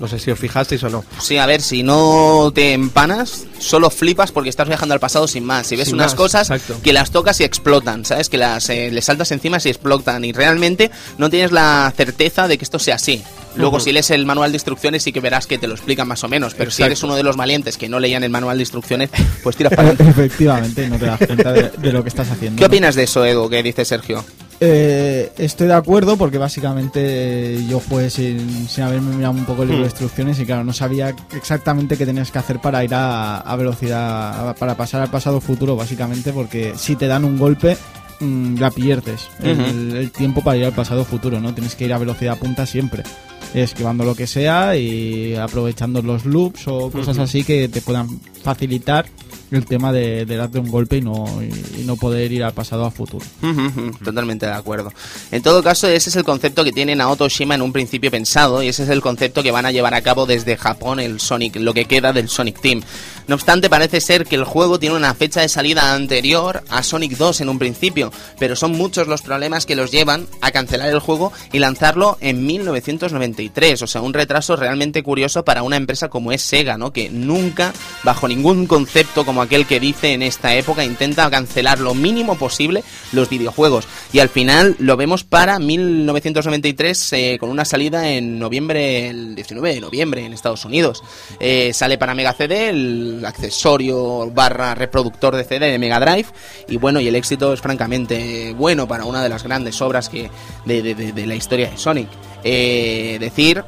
[0.00, 1.04] No sé si os fijasteis o no.
[1.20, 5.44] Sí, a ver, si no te empanas, solo flipas porque estás viajando al pasado sin
[5.44, 5.66] más.
[5.66, 6.80] Si ves Sin unas más, cosas exacto.
[6.82, 8.28] que las tocas y explotan, ¿sabes?
[8.28, 10.24] Que las eh, le saltas encima y explotan.
[10.24, 13.22] Y realmente no tienes la certeza de que esto sea así.
[13.56, 16.22] Luego, si lees el manual de instrucciones, sí que verás que te lo explican más
[16.24, 16.54] o menos.
[16.54, 19.10] Pero si eres uno de los valientes que no leían el manual de instrucciones,
[19.42, 20.10] pues tiras para adelante.
[20.10, 22.56] Efectivamente, no te das cuenta de, de lo que estás haciendo.
[22.58, 22.68] ¿Qué ¿no?
[22.68, 24.24] opinas de eso, Edu, que dice Sergio?
[24.64, 29.68] Eh, estoy de acuerdo porque básicamente yo jugué sin, sin haberme mirado un poco el
[29.70, 29.92] libro de Hmm.
[29.92, 34.50] instrucciones y claro, no sabía exactamente qué tenías que hacer para ir a, a velocidad,
[34.50, 37.76] a- para pasar al pasado futuro básicamente porque si te dan un golpe
[38.20, 41.52] mm, la pierdes el, el tiempo para ir al pasado futuro, ¿no?
[41.54, 43.02] Tienes que ir a velocidad punta siempre
[43.54, 49.06] esquivando lo que sea y aprovechando los loops o cosas así que te puedan facilitar
[49.56, 52.84] el tema de, de darte un golpe y no, y, no poder ir al pasado
[52.84, 53.24] a futuro.
[54.04, 54.92] Totalmente de acuerdo.
[55.30, 58.62] En todo caso, ese es el concepto que tiene Naoto Shima en un principio pensado
[58.62, 61.56] y ese es el concepto que van a llevar a cabo desde Japón el Sonic,
[61.56, 62.82] lo que queda del Sonic Team.
[63.28, 67.16] No obstante, parece ser que el juego tiene una fecha de salida anterior a Sonic
[67.16, 70.98] 2 en un principio, pero son muchos los problemas que los llevan a cancelar el
[70.98, 76.32] juego y lanzarlo en 1993, o sea, un retraso realmente curioso para una empresa como
[76.32, 76.92] es Sega, ¿no?
[76.92, 81.94] Que nunca, bajo ningún concepto como aquel que dice en esta época, intenta cancelar lo
[81.94, 83.86] mínimo posible los videojuegos.
[84.12, 89.74] Y al final lo vemos para 1993 eh, con una salida en noviembre, el 19
[89.74, 91.02] de noviembre en Estados Unidos.
[91.40, 96.28] Eh, sale para Mega CD, el accesorio barra reproductor de CD de Mega Drive.
[96.68, 100.30] Y bueno, y el éxito es francamente bueno para una de las grandes obras que
[100.64, 102.08] de, la historia de Sonic.
[102.44, 103.64] Eh, decir,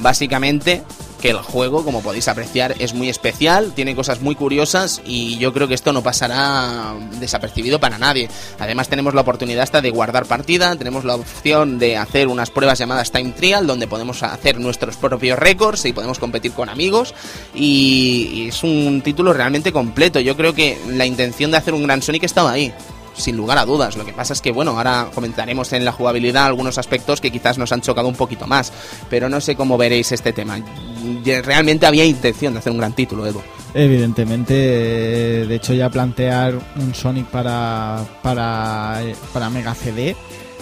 [0.00, 0.82] básicamente,
[1.20, 5.52] que el juego, como podéis apreciar, es muy especial, tiene cosas muy curiosas y yo
[5.52, 8.28] creo que esto no pasará desapercibido para nadie.
[8.58, 12.78] Además tenemos la oportunidad hasta de guardar partida, tenemos la opción de hacer unas pruebas
[12.78, 17.14] llamadas Time Trial, donde podemos hacer nuestros propios récords y podemos competir con amigos
[17.54, 20.20] y, y es un título realmente completo.
[20.20, 22.72] Yo creo que la intención de hacer un gran Sonic estaba ahí
[23.16, 23.96] sin lugar a dudas.
[23.96, 27.58] Lo que pasa es que, bueno, ahora comentaremos en la jugabilidad algunos aspectos que quizás
[27.58, 28.72] nos han chocado un poquito más.
[29.10, 30.58] Pero no sé cómo veréis este tema.
[31.24, 33.42] Realmente había intención de hacer un gran título, Edu.
[33.74, 40.16] Evidentemente, eh, de hecho ya plantear un Sonic para, para, eh, para Mega CD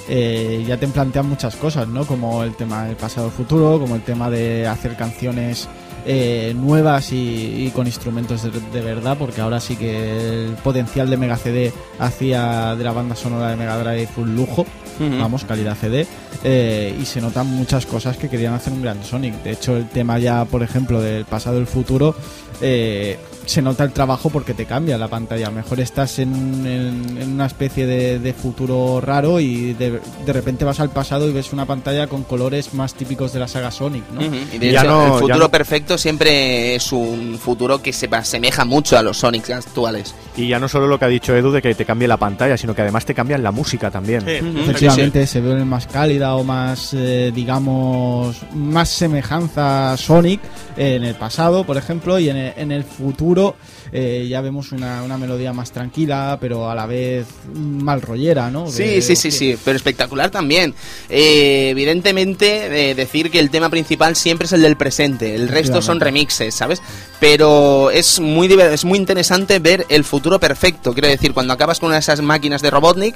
[0.09, 2.07] eh, ya te plantean muchas cosas, ¿no?
[2.07, 5.69] Como el tema del pasado-futuro, como el tema de hacer canciones
[6.07, 11.09] eh, nuevas y, y con instrumentos de, de verdad, porque ahora sí que el potencial
[11.09, 14.67] de Mega CD hacía de la banda sonora de Mega Drive un lujo,
[14.99, 16.07] vamos, calidad CD,
[16.45, 19.43] eh, y se notan muchas cosas que querían hacer un gran Sonic.
[19.43, 22.15] De hecho, el tema ya, por ejemplo, del pasado y el futuro,
[22.61, 25.49] eh, se nota el trabajo porque te cambia la pantalla.
[25.49, 26.33] A lo mejor estás en,
[26.67, 31.29] en- en una especie de, de futuro raro y de, de repente vas al pasado
[31.29, 34.23] y ves una pantalla con colores más típicos de la saga Sonic, ¿no?
[34.23, 37.93] Y de Ya hecho, no- el ya futuro no- perfecto siempre es un futuro que
[37.93, 40.15] se asemeja mucho a los Sonics actuales.
[40.37, 42.57] Y ya no solo lo que ha dicho Edu de que te cambie la pantalla,
[42.57, 44.23] sino que además te cambian la música también.
[44.23, 44.59] Ujú.
[44.61, 50.41] Efectivamente, se ve más cálida o más, eh, digamos, más semejanza a Sonic
[50.77, 53.57] en el pasado, por ejemplo, y en el, en el futuro
[53.93, 58.71] eh, ya vemos una, una melodía más tranquila, pero a la vez mal rollera, ¿no?
[58.71, 60.75] Sí, De- sí, sí, sí, pero espectacular también.
[61.09, 65.81] Eh, evidentemente, eh, decir que el tema principal siempre es el del presente, el resto
[65.83, 66.81] son remixes, ¿sabes?
[67.21, 70.93] Pero es muy, es muy interesante ver el futuro perfecto.
[70.93, 73.15] Quiero decir, cuando acabas con una de esas máquinas de Robotnik,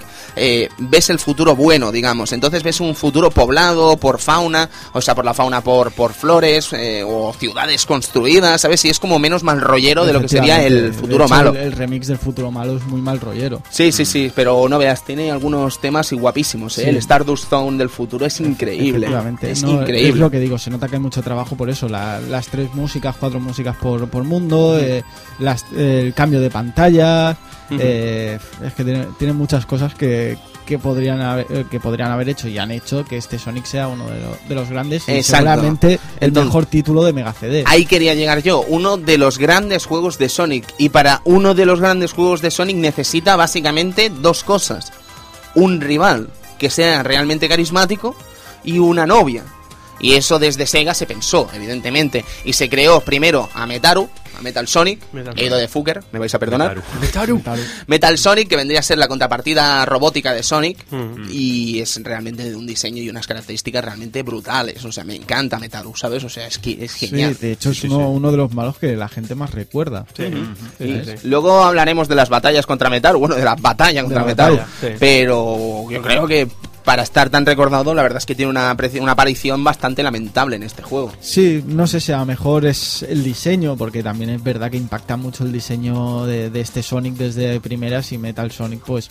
[0.78, 2.32] ves el futuro bueno, digamos.
[2.32, 6.70] Entonces ves un futuro poblado por fauna, o sea, por la fauna por, por flores
[7.06, 8.84] o ciudades construidas, ¿sabes?
[8.84, 11.50] Y es como menos mal rollero de lo que sería el futuro hecho, malo.
[11.50, 13.62] El, el remix del futuro malo es muy mal rollero.
[13.70, 16.82] Sí, sí, sí, pero no veas, tiene algunos temas y guapísimos, ¿eh?
[16.84, 16.88] Sí.
[16.88, 19.06] El Stardust Zone del futuro es increíble.
[19.06, 20.08] Efectivamente, Es no, increíble.
[20.10, 21.88] Es lo que digo, se nota que hay mucho trabajo por eso.
[21.88, 25.02] la- las tres músicas, cuatro músicas por, por mundo, eh,
[25.38, 27.36] las- el cambio de pantalla.
[27.70, 32.28] Eh, es que tiene, tiene muchas cosas que, que, podrían haber, eh, que podrían haber
[32.28, 35.22] hecho y han hecho que este Sonic sea uno de, lo- de los grandes y
[35.22, 37.64] seguramente el Entonces- mejor título de Mega CD.
[37.66, 40.66] Ahí quería llegar yo, uno de los grandes juegos de Sonic.
[40.76, 44.92] Y para uno de los grandes juegos de Sonic necesita básicamente dos cosas.
[45.54, 46.28] Un rival
[46.58, 48.14] que sea realmente carismático
[48.62, 49.44] y una novia.
[50.00, 52.24] Y eso desde Sega se pensó, evidentemente.
[52.44, 54.08] Y se creó primero a Metaru,
[54.38, 56.80] a Metal Sonic, Metal he ido de Fucker, me vais a perdonar.
[57.00, 57.42] Metaru.
[57.88, 61.24] Metal Sonic, que vendría a ser la contrapartida robótica de Sonic, Mm.
[61.30, 64.84] y es realmente de un diseño y unas características realmente brutales.
[64.84, 66.22] O sea, me encanta Metaru, ¿sabes?
[66.24, 67.36] O sea, es, que es Sí, genial.
[67.40, 70.06] de hecho es uno, uno de los malos que la gente más recuerda.
[71.24, 74.72] Luego hablaremos de las batallas contra Metaru, bueno, de la batalla contra la Metaru, batalla,
[74.80, 74.88] sí.
[74.98, 76.48] pero yo creo que
[76.88, 80.82] para estar tan recordado, la verdad es que tiene una, aparición bastante lamentable en este
[80.82, 81.12] juego.
[81.20, 84.78] Sí, no sé si a lo mejor es el diseño, porque también es verdad que
[84.78, 89.10] impacta mucho el diseño de, de este Sonic desde primeras y Metal Sonic pues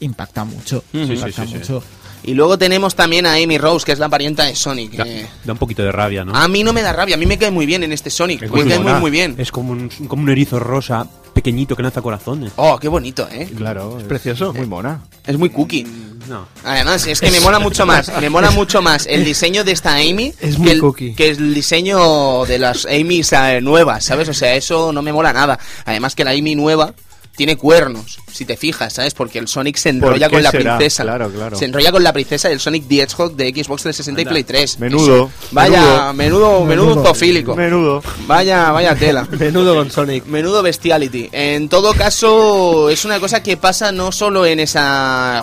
[0.00, 0.84] impacta mucho.
[0.92, 1.58] Sí, impacta sí, sí.
[1.58, 1.82] mucho.
[2.22, 4.92] Y luego tenemos también a Amy Rose, que es la parienta de Sonic.
[4.92, 6.36] Da, eh, da un poquito de rabia, ¿no?
[6.36, 8.42] a mí no me da rabia, a mí me cae muy bien en este Sonic,
[8.42, 9.36] Es me cae muy, muy bien.
[9.38, 12.52] Es como un, como un erizo rosa pequeñito que lanza corazones.
[12.56, 13.48] Oh, qué bonito, ¿eh?
[13.56, 14.52] Claro, es precioso.
[14.52, 15.00] Muy mona.
[15.26, 15.86] Es muy cookie.
[16.28, 16.46] No.
[16.64, 19.94] Además, es que me mola mucho más, me mola mucho más el diseño de esta
[19.94, 24.28] Amy Es muy que, el, que el diseño de las Amy's eh, nuevas, ¿sabes?
[24.28, 25.58] O sea, eso no me mola nada.
[25.84, 26.94] Además que la Amy nueva
[27.36, 29.14] tiene cuernos, si te fijas, ¿sabes?
[29.14, 30.76] Porque el Sonic se ¿Por enrolla con la será?
[30.78, 31.02] princesa.
[31.02, 31.56] Claro, claro.
[31.56, 34.30] Se enrolla con la princesa del Sonic the Hedgehog de Xbox 360 y Anda.
[34.30, 34.78] Play 3.
[34.80, 35.30] Menudo, Eso.
[35.52, 37.04] Vaya, menudo, menudo, Menudo.
[37.04, 37.54] zoofílico.
[37.54, 38.02] Menudo.
[38.26, 39.28] Vaya, vaya tela.
[39.38, 40.24] Menudo con Sonic.
[40.26, 41.28] Menudo bestiality.
[41.32, 44.78] En todo caso, es una cosa que pasa no solo en ese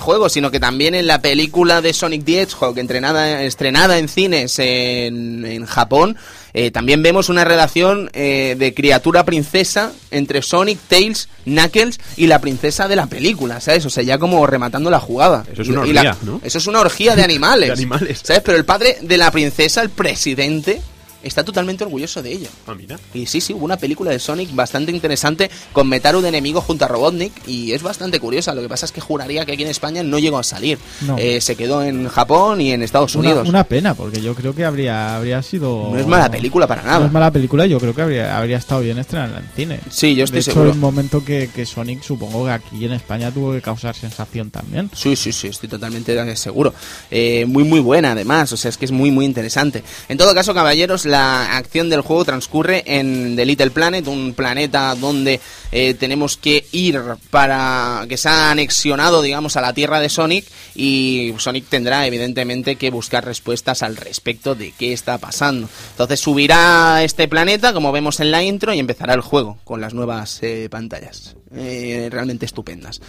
[0.01, 4.58] juego, sino que también en la película de Sonic the Hedgehog, entrenada, estrenada en cines
[4.60, 6.17] en, en Japón.
[6.53, 12.39] Eh, también vemos una relación eh, de criatura princesa entre Sonic, Tails, Knuckles y la
[12.39, 13.85] princesa de la película, ¿sabes?
[13.85, 15.45] O sea, ya como rematando la jugada.
[15.51, 16.41] Eso es una la- orgía, ¿no?
[16.43, 17.67] Eso es una orgía de animales.
[17.67, 18.21] De animales.
[18.23, 18.41] ¿Sabes?
[18.45, 20.81] Pero el padre de la princesa, el presidente,
[21.23, 22.49] está totalmente orgulloso de ella.
[22.67, 22.99] Ah, mira.
[23.13, 26.86] Y sí, sí, hubo una película de Sonic bastante interesante con Metaru de enemigo junto
[26.86, 28.53] a Robotnik y es bastante curiosa.
[28.53, 30.77] Lo que pasa es que juraría que aquí en España no llegó a salir.
[31.01, 31.17] No.
[31.17, 33.49] Eh, se quedó en Japón y en Estados Una, Unidos.
[33.49, 35.89] una pena, porque yo creo que habría, habría sido...
[35.91, 37.05] No es mala película para No nada.
[37.05, 39.79] es mala película, yo creo que habría, habría estado bien estrenarla en cine.
[39.89, 40.71] Sí, yo estoy de hecho, seguro.
[40.71, 44.89] el momento que, que Sonic, supongo que aquí en España tuvo que causar sensación también.
[44.93, 46.73] Sí, sí, sí, estoy totalmente seguro.
[47.12, 49.83] Eh, muy, muy buena además, o sea, es que es muy, muy interesante.
[50.09, 54.95] En todo caso, caballeros, la acción del juego transcurre en The Little Planet, un planeta
[54.95, 55.39] donde
[55.71, 56.99] eh, tenemos que ir
[57.30, 62.78] para que se ha anexionado, digamos, a la Tierra de Sonic y Sonic tendrá evidentemente
[62.78, 65.69] que buscar respuestas al respecto de qué está pasando.
[65.91, 69.82] Entonces subirá a este planeta, como vemos en la intro, y empezará el juego con
[69.82, 71.36] las nuevas eh, pantallas.
[71.55, 72.99] Eh, realmente estupendas.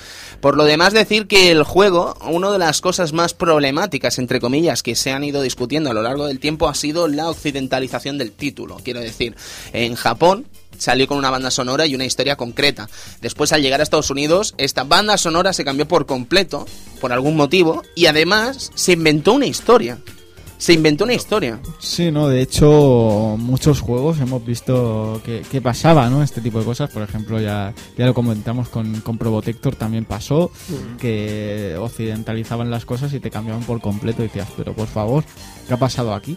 [0.41, 4.83] Por lo demás, decir que el juego, una de las cosas más problemáticas, entre comillas,
[4.83, 8.33] que se han ido discutiendo a lo largo del tiempo ha sido la occidentalización del
[8.33, 8.77] título.
[8.85, 9.35] Quiero decir,
[9.73, 12.91] en Japón salió con una banda sonora y una historia concreta.
[13.23, 16.67] Después, al llegar a Estados Unidos, esta banda sonora se cambió por completo,
[17.01, 19.99] por algún motivo, y además se inventó una historia.
[20.59, 21.61] Se inventó una historia.
[21.79, 26.23] Sí, no, de hecho, muchos juegos hemos visto que, que pasaba, ¿no?
[26.23, 26.91] Este tipo de cosas.
[26.91, 30.51] Por ejemplo, ya, ya lo comentamos con, con Probotector, también pasó
[30.99, 34.23] que occidentalizaban las cosas y te cambiaban por completo.
[34.23, 35.25] Y decías, pero por favor,
[35.67, 36.37] ¿qué ha pasado aquí?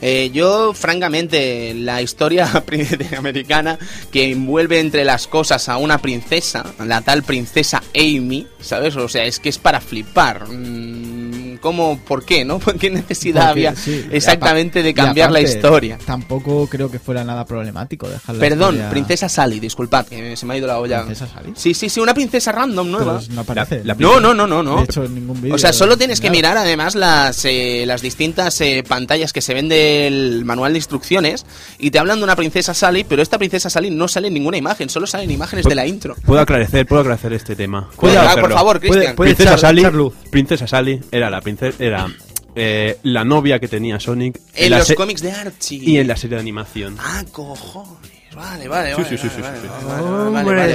[0.00, 2.50] Eh, yo, francamente, la historia
[3.18, 3.78] americana
[4.10, 8.96] que envuelve entre las cosas a una princesa, la tal princesa Amy, ¿sabes?
[8.96, 10.48] O sea, es que es para flipar.
[10.48, 11.25] Mm,
[11.60, 11.98] ¿Cómo?
[11.98, 12.44] ¿Por qué?
[12.44, 12.58] ¿No?
[12.66, 15.98] ¿Por qué necesidad Porque, había sí, exactamente de cambiar la historia?
[16.04, 20.46] Tampoco creo que fuera nada problemático dejar la Perdón, historia- princesa Sally, disculpad, que se
[20.46, 21.04] me ha ido la olla.
[21.04, 21.52] ¿Princesa Sally?
[21.56, 23.18] Sí, sí, sí, una princesa random nueva.
[23.20, 23.78] Pero no aparece.
[23.84, 24.78] La- la No, no, no, no, no.
[24.78, 25.52] De hecho, en ningún.
[25.52, 26.36] O sea, solo tienes que nada.
[26.36, 31.44] mirar además las, eh, las distintas eh, pantallas que se ven del manual de instrucciones
[31.78, 34.56] y te hablan de una princesa Sally, pero esta princesa Sally no sale en ninguna
[34.56, 36.14] imagen, solo salen imágenes de la intro.
[36.24, 37.88] Puedo aclarecer, puedo aclarecer este tema.
[37.96, 39.14] Puedo ah, por favor, Cristian.
[39.16, 40.14] Princesa echar- Sally, echar luz.
[40.30, 41.40] Princesa Sally era la
[41.78, 42.06] era
[42.54, 45.78] eh, la novia que tenía Sonic En la los cómics de Archie.
[45.82, 46.96] y en la serie de animación.
[46.98, 48.15] Ah, cojones.
[48.36, 49.08] Vale, vale, Sí, vale.
[49.08, 50.74] sí, sí, sí, vale, vale,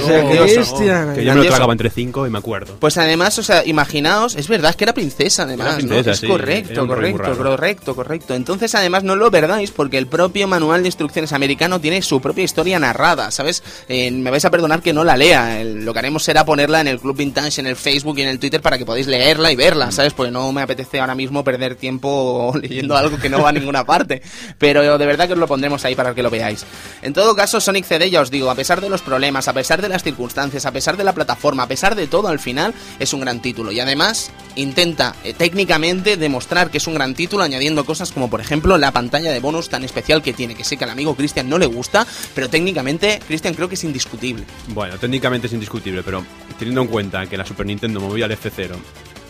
[1.14, 2.74] Que yo me lo tragaba entre cinco y me acuerdo.
[2.80, 6.12] Pues además, o sea, imaginaos, es verdad que era princesa, además, Era princesa, ¿no?
[6.12, 8.34] Es correcto, correcto, correcto, correcto.
[8.34, 12.42] Entonces, además, no lo perdáis porque el propio manual de instrucciones americano tiene su propia
[12.42, 13.62] historia narrada, ¿sabes?
[13.88, 15.60] Eh, me vais a perdonar que no la lea.
[15.60, 18.28] El- lo que haremos será ponerla en el Club Vintage, en el Facebook y en
[18.28, 19.92] el Twitter para que podáis leerla y verla, Mm.
[19.92, 20.12] ¿sabes?
[20.14, 23.84] Porque no me apetece ahora mismo perder tiempo leyendo algo que no va a ninguna
[23.86, 24.20] parte.
[24.58, 26.66] Pero de verdad que os lo pondremos ahí para que lo veáis.
[27.02, 29.82] En todo caso, Sonic CD, ya os digo, a pesar de los problemas, a pesar
[29.82, 33.12] de las circunstancias, a pesar de la plataforma, a pesar de todo, al final es
[33.12, 33.72] un gran título.
[33.72, 38.40] Y además intenta eh, técnicamente demostrar que es un gran título añadiendo cosas como, por
[38.40, 41.48] ejemplo, la pantalla de bonus tan especial que tiene, que sé que al amigo Cristian
[41.48, 44.44] no le gusta, pero técnicamente Cristian creo que es indiscutible.
[44.68, 46.24] Bueno, técnicamente es indiscutible, pero
[46.58, 48.76] teniendo en cuenta que la Super Nintendo movía el F0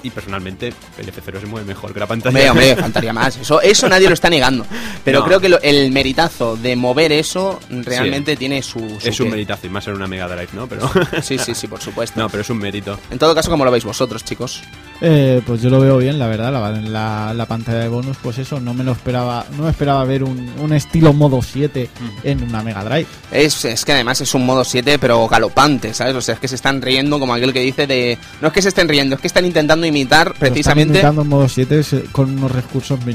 [0.03, 2.31] y personalmente el F0 se mueve mejor que la pantalla.
[2.51, 3.37] Hombre, hombre, faltaría más.
[3.37, 4.65] Eso, eso nadie lo está negando.
[5.05, 5.25] Pero No.
[5.27, 9.31] creo que lo- el meritazo de mover eso realmente tiene su, su es un qué.
[9.33, 10.67] meritazo y más en una Mega Drive, ¿no?
[10.67, 10.91] Pero
[11.23, 12.19] Sí, sí, sí, por supuesto.
[12.21, 12.99] no, pero es un mérito.
[13.11, 14.63] En todo caso, como lo veis vosotros, chicos?
[15.01, 16.53] Eh, pues yo lo veo bien, la verdad.
[16.53, 19.45] La, la- la pantalla de bonus, pues eso, no me lo esperaba.
[19.57, 21.89] No me esperaba ver un, un estilo modo 7
[22.25, 23.07] en una Mega Drive.
[23.31, 26.15] Es, es que además es un modo 7, pero galopante, ¿sabes?
[26.15, 28.19] O sea, es que se están riendo como aquel que dice de...
[28.41, 30.95] No es que se estén riendo, es que están intentando imitar Lo están precisamente...
[30.95, 33.13] imitando en modo 7 es, eh, con unos recursos mm,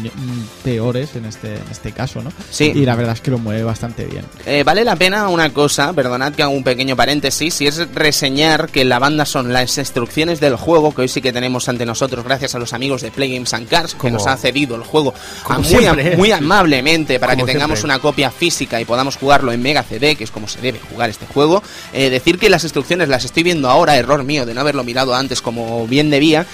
[0.63, 2.31] peores en este, en este caso, ¿no?
[2.49, 2.71] Sí.
[2.73, 4.23] Y la verdad es que lo mueve bastante bien.
[4.45, 8.69] Eh, vale la pena una cosa, perdonad que hago un pequeño paréntesis, y es reseñar
[8.69, 12.23] que la banda son las instrucciones del juego, que hoy sí que tenemos ante nosotros
[12.23, 15.13] gracias a los amigos de Play Games and Cars, que nos ha cedido el juego
[15.49, 17.95] a- muy, am- muy amablemente para Como que tengamos siempre.
[17.95, 21.09] una copia física y podamos jugarlo en Mega CD, que es como se debe jugar
[21.09, 21.61] este juego.
[21.93, 25.15] Eh, decir que las instrucciones las estoy viendo ahora, error mío de no haberlo mirado
[25.15, 26.45] antes como bien debía.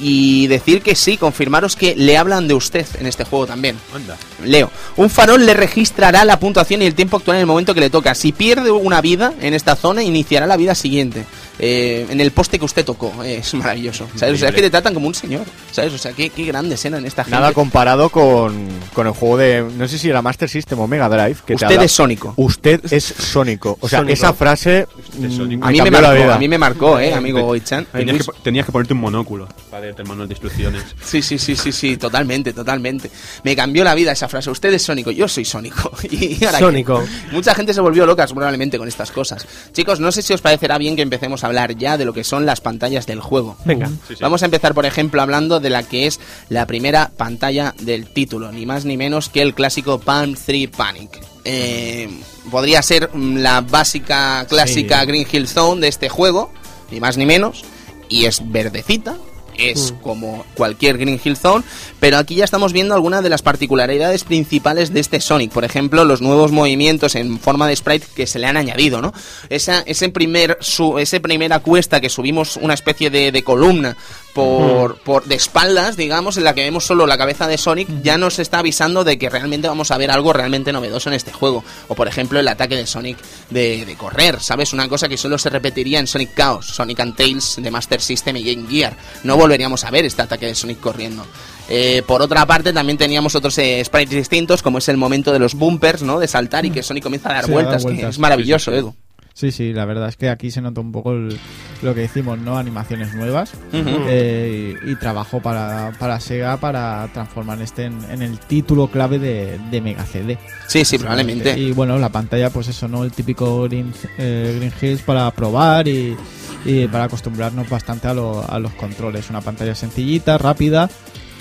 [0.00, 3.76] Y decir que sí, confirmaros que le hablan de usted en este juego también.
[3.94, 4.16] Anda.
[4.44, 7.80] Leo, un farol le registrará la puntuación y el tiempo actual en el momento que
[7.80, 8.14] le toca.
[8.14, 11.24] Si pierde una vida en esta zona, iniciará la vida siguiente.
[11.58, 13.12] Eh, en el poste que usted tocó.
[13.24, 14.08] Eh, es maravilloso.
[14.14, 14.34] ¿Sabes?
[14.34, 15.44] O sea, es que te tratan como un señor.
[15.72, 15.92] ¿Sabes?
[15.92, 17.36] O sea, qué, qué grandes eran esta gente.
[17.38, 19.66] Nada comparado con, con el juego de.
[19.76, 21.36] No sé si era Master System o Mega Drive.
[21.44, 22.34] Que Usted es Sónico.
[22.36, 23.76] Usted es Sónico.
[23.80, 24.12] O sea, Sónico.
[24.14, 24.86] esa frase.
[25.22, 26.34] Es mm, A mí, me marcó, vida.
[26.34, 27.86] a mí me marcó, eh, amigo Goichan.
[27.86, 30.84] Tenías que, tenías que ponerte un monóculo para leerte el manual de instrucciones.
[31.08, 33.10] Sí, sí, sí, sí, sí, totalmente, totalmente.
[33.42, 34.50] Me cambió la vida esa frase.
[34.50, 35.90] Usted es Sónico, yo soy Sónico.
[36.10, 37.02] Y ahora Sónico.
[37.02, 39.46] que- Mucha gente se volvió loca probablemente con estas cosas.
[39.72, 42.24] Chicos, no sé si os parecerá bien que empecemos a hablar ya de lo que
[42.24, 43.56] son las pantallas del juego.
[43.64, 43.88] Venga.
[44.06, 44.16] Sí, sí.
[44.20, 48.52] Vamos a empezar, por ejemplo, hablando de la que es la primera pantalla del título,
[48.52, 51.20] ni más ni menos que el clásico Palm 3 Panic.
[51.44, 52.08] Eh,
[52.50, 55.06] podría ser mm, la básica, clásica Sí.
[55.06, 56.52] Green Hill Zone de este juego,
[56.90, 57.64] ni más ni menos,
[58.08, 59.16] y es verdecita.
[59.58, 61.64] Es como cualquier Green Hill Zone,
[62.00, 65.52] pero aquí ya estamos viendo algunas de las particularidades principales de este Sonic.
[65.52, 69.12] Por ejemplo, los nuevos movimientos en forma de sprite que se le han añadido, ¿no?
[69.50, 73.96] Esa, ese primer, su, ese primera cuesta que subimos una especie de, de columna
[74.44, 78.18] por, por de espaldas, digamos, en la que vemos solo la cabeza de Sonic, ya
[78.18, 81.64] nos está avisando de que realmente vamos a ver algo realmente novedoso en este juego.
[81.88, 83.18] O por ejemplo el ataque de Sonic
[83.50, 84.72] de, de correr, ¿sabes?
[84.72, 88.36] Una cosa que solo se repetiría en Sonic Chaos, Sonic and Tails de Master System
[88.36, 88.96] y Game Gear.
[89.24, 91.26] No volveríamos a ver este ataque de Sonic corriendo.
[91.68, 95.38] Eh, por otra parte, también teníamos otros eh, sprites distintos, como es el momento de
[95.38, 96.18] los bumpers, ¿no?
[96.18, 98.10] De saltar y que Sonic comienza a dar Sí, dar vueltas, que vueltas.
[98.10, 98.72] es maravilloso.
[98.72, 98.94] Edu.
[99.38, 101.38] Sí, sí, la verdad es que aquí se nota un poco el-
[101.82, 102.58] lo que decimos, ¿no?
[102.58, 108.40] Animaciones nuevas eh, y, y trabajo para, para Sega para transformar este en, en el
[108.40, 110.38] título clave de, de Mega CD.
[110.66, 111.56] Sí, sí, probablemente.
[111.56, 113.04] Y bueno, la pantalla, pues eso, ¿no?
[113.04, 116.16] El típico Green, eh, Green Hills para probar y,
[116.64, 119.30] y para acostumbrarnos bastante a, lo- a los controles.
[119.30, 120.90] Una pantalla sencillita, rápida,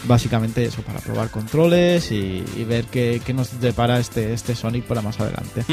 [0.04, 5.20] básicamente eso, para probar controles y, ver qué, nos depara este, este Sonic para más
[5.20, 5.64] adelante.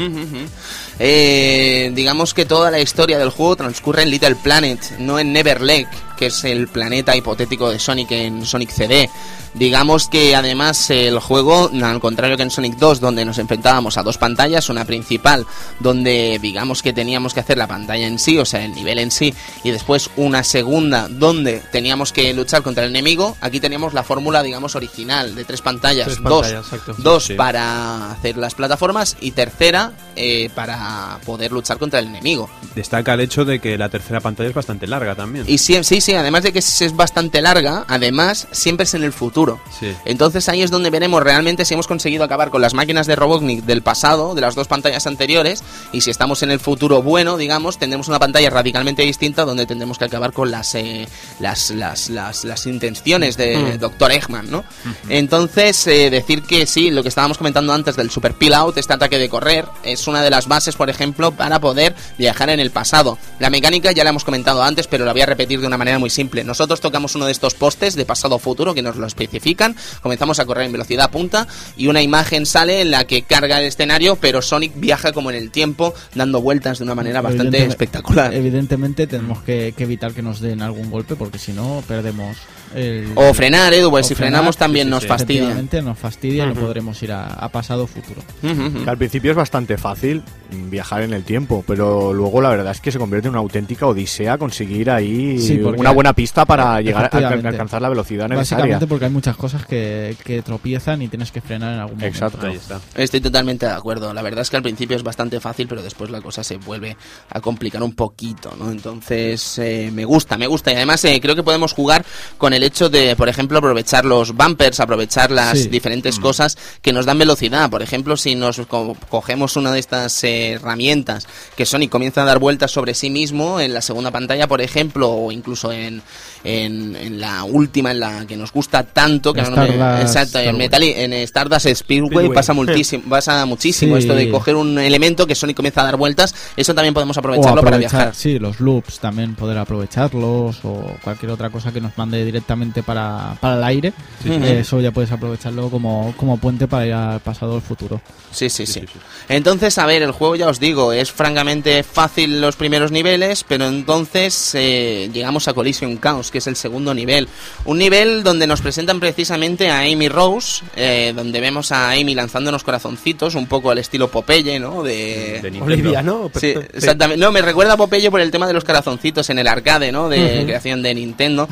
[0.99, 5.89] Eh, digamos que toda la historia del juego transcurre en Little Planet, no en Neverlake,
[6.15, 9.09] que es el planeta hipotético de Sonic en Sonic CD.
[9.53, 14.03] Digamos que además el juego, al contrario que en Sonic 2, donde nos enfrentábamos a
[14.03, 15.45] dos pantallas, una principal,
[15.79, 19.11] donde digamos que teníamos que hacer la pantalla en sí, o sea, el nivel en
[19.11, 24.03] sí, y después una segunda donde teníamos que luchar contra el enemigo, aquí teníamos la
[24.03, 26.95] fórmula, digamos, original, de tres pantallas, Tres dos, pantallas, exacto.
[26.97, 27.33] dos Sí.
[27.35, 32.49] para hacer las plataformas y tercera eh, para poder luchar contra el enemigo.
[32.75, 35.45] Destaca el hecho de que la tercera pantalla es bastante larga también.
[35.47, 39.11] Y sí, sí, sí, además de que es bastante larga, además siempre es en el
[39.11, 39.59] futuro.
[39.79, 39.91] Sí.
[40.05, 43.65] Entonces ahí es donde veremos realmente si hemos conseguido acabar con las máquinas de Robotnik
[43.65, 47.79] del pasado, de las dos pantallas anteriores, y si estamos en el futuro bueno, digamos,
[47.79, 51.07] tendremos una pantalla radicalmente distinta donde tendremos que acabar con las eh,
[51.39, 54.11] las, las, las, las intenciones de Dr.
[54.11, 54.63] Eggman, ¿no?
[55.09, 58.93] Entonces, eh, decir que sí, lo que estábamos comentando antes del Super Peel Out, este
[58.93, 62.69] ataque de correr, es una de las bases, por ejemplo, para poder viajar en el
[62.69, 63.17] pasado.
[63.39, 65.94] La mecánica ya la hemos comentado antes, pero la voy a repetir de una manera
[65.99, 66.43] muy simple.
[66.43, 70.65] Nosotros tocamos uno de estos postes de pasado-futuro que nos lo especifican, comenzamos a correr
[70.65, 74.73] en velocidad punta y una imagen sale en la que carga el escenario, pero Sonic
[74.75, 78.33] viaja como en el tiempo, dando vueltas de una manera bastante espectacular.
[78.33, 82.37] Evidentemente tenemos que, que evitar que nos den algún golpe porque si no perdemos
[82.73, 83.11] el...
[83.15, 85.07] O frenar, Edu, pues o si frenar, frenamos también sí, sí, nos sí.
[85.09, 85.81] fastidia.
[85.81, 88.21] Nos fastidia y no podremos ir a, a pasado futuro.
[88.41, 90.23] Que al principio es bastante fácil
[90.69, 93.85] viajar en el tiempo, pero luego la verdad es que se convierte en una auténtica
[93.87, 98.63] odisea conseguir ahí Sí, porque- una buena pista para llegar a, alcanzar la velocidad necesaria.
[98.63, 102.17] Básicamente porque hay muchas cosas que, que tropiezan y tienes que frenar en algún momento.
[102.17, 102.47] Exacto.
[102.47, 102.79] Ahí está.
[102.95, 104.13] Estoy totalmente de acuerdo.
[104.13, 106.97] La verdad es que al principio es bastante fácil, pero después la cosa se vuelve
[107.29, 108.71] a complicar un poquito, ¿no?
[108.71, 110.71] Entonces, eh, me gusta, me gusta.
[110.71, 112.05] Y además eh, creo que podemos jugar
[112.37, 115.67] con el hecho de, por ejemplo, aprovechar los bumpers, aprovechar las Sí.
[115.69, 117.69] diferentes cosas que nos dan velocidad.
[117.69, 122.25] Por ejemplo, si nos co- cogemos una de estas eh, herramientas que Sonic comienza a
[122.25, 126.01] dar vueltas sobre sí mismo en la segunda pantalla, por ejemplo, o incluso en,
[126.43, 130.55] en, en la última, en la que nos gusta tanto, que no me- exacto, en.
[130.57, 132.29] Metali- en Stardust Speedway, Speedway.
[132.35, 133.99] pasa muchísimo, pasa muchísimo Sí.
[134.03, 137.61] esto de coger un elemento que Sonic comienza a dar vueltas, eso también podemos aprovecharlo
[137.63, 138.13] para viajar.
[138.15, 143.35] sí, los loops también poder aprovecharlos o cualquier otra cosa que nos mande directamente para,
[143.39, 143.93] para el aire.
[144.25, 148.01] Eh, Eso ya puedes aprovecharlo como, como puente para ir al pasado o al futuro.
[148.31, 148.99] Sí, sí, sí, sí, sí.
[149.29, 153.67] Entonces, a ver, el juego ya os digo, es francamente fácil los primeros niveles, pero
[153.67, 157.27] entonces eh, llegamos a Collision Chaos, que es el segundo nivel.
[157.65, 162.51] Un nivel donde nos presentan precisamente a Amy Rose, eh, donde vemos a Amy lanzando
[162.51, 164.83] unos corazoncitos, un poco al estilo Popeye, ¿no?
[164.83, 165.65] De, De Nintendo.
[165.65, 166.29] Olivia, ¿no?
[166.39, 167.19] Sí, exactamente.
[167.19, 170.07] No, me recuerda a Popeye por el tema de los corazoncitos en el arcade, ¿no?
[170.07, 171.49] De creación de Nintendo.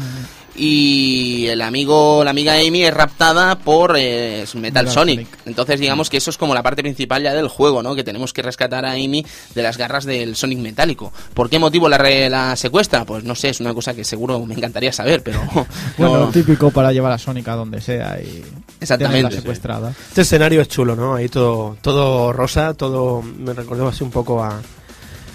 [0.55, 5.27] Y el amigo, la amiga Amy es raptada por eh, Metal Sonic.
[5.45, 7.95] Entonces digamos que eso es como la parte principal ya del juego, ¿no?
[7.95, 9.25] Que tenemos que rescatar a Amy
[9.55, 11.11] de las garras del Sonic metálico.
[11.33, 13.03] ¿Por qué motivo la, re- la secuestra?
[13.05, 15.41] Pues no sé, es una cosa que seguro me encantaría saber, pero...
[15.97, 16.27] Bueno, no.
[16.29, 18.43] típico para llevar a Sonic a donde sea y
[18.79, 19.37] Exactamente, sí.
[19.37, 19.93] secuestrada.
[20.09, 21.15] Este escenario es chulo, ¿no?
[21.15, 23.21] Ahí todo, todo rosa, todo.
[23.21, 24.61] Me recordó así un poco a.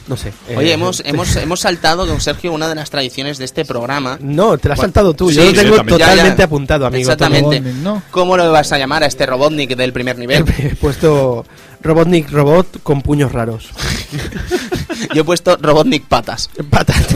[0.09, 0.33] No sé.
[0.57, 4.19] Oye, eh, hemos, hemos, hemos saltado con Sergio una de las tradiciones de este programa.
[4.21, 5.29] No, te la has Bueno, saltado tú.
[5.31, 6.45] sí, Yo lo tengo totalmente Ya, ya.
[6.45, 7.03] apuntado, amigo.
[7.03, 7.59] Exactamente.
[7.59, 8.03] Robotnik, ¿no?
[8.11, 10.45] ¿Cómo lo vas a llamar a este Robotnik del primer nivel?
[10.59, 11.45] He puesto
[11.83, 13.69] Robotnik Robot con puños raros.
[15.15, 16.51] Yo he puesto Robotnik patas.
[16.71, 17.07] Patas.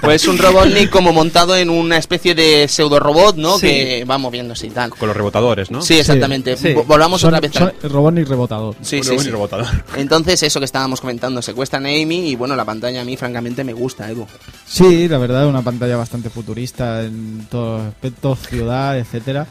[0.00, 3.58] Pues un Robotnik como montado en una especie de pseudo robot, ¿no?
[3.58, 3.66] Sí.
[3.68, 4.90] Que va moviéndose y tal.
[4.90, 5.82] Con los rebotadores, ¿no?
[5.82, 6.56] Sí, exactamente.
[6.56, 6.72] Sí.
[6.86, 7.52] Volvamos Son- otra vez.
[7.52, 8.74] son Robotnik rebotador.
[8.82, 9.28] Sí, sí, robot sí.
[9.28, 9.66] y rebotador.
[9.96, 13.64] Entonces, eso que estábamos comentando, secuestran a Amy y bueno, la pantalla a mí francamente
[13.64, 14.26] me gusta, Edu.
[14.66, 19.46] Sí, la verdad, una pantalla bastante futurista en todos los aspectos, ciudad, etcétera.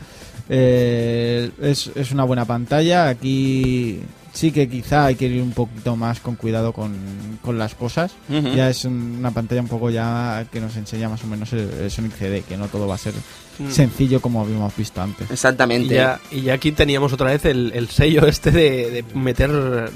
[0.50, 3.08] Eh, es, es una buena pantalla.
[3.08, 4.00] Aquí
[4.34, 6.94] sí que quizá hay que ir un poquito más con cuidado con,
[7.42, 8.12] con las cosas.
[8.56, 11.92] Ya es una pantalla un poco ya que nos enseña más o menos el, el
[11.92, 13.14] Sonic CD, que no todo va a ser
[13.60, 13.70] Mm.
[13.70, 15.30] sencillo como habíamos visto antes.
[15.30, 15.94] Y Exactamente.
[15.94, 19.52] ya, y ya aquí teníamos otra vez el, el sello este de, de meter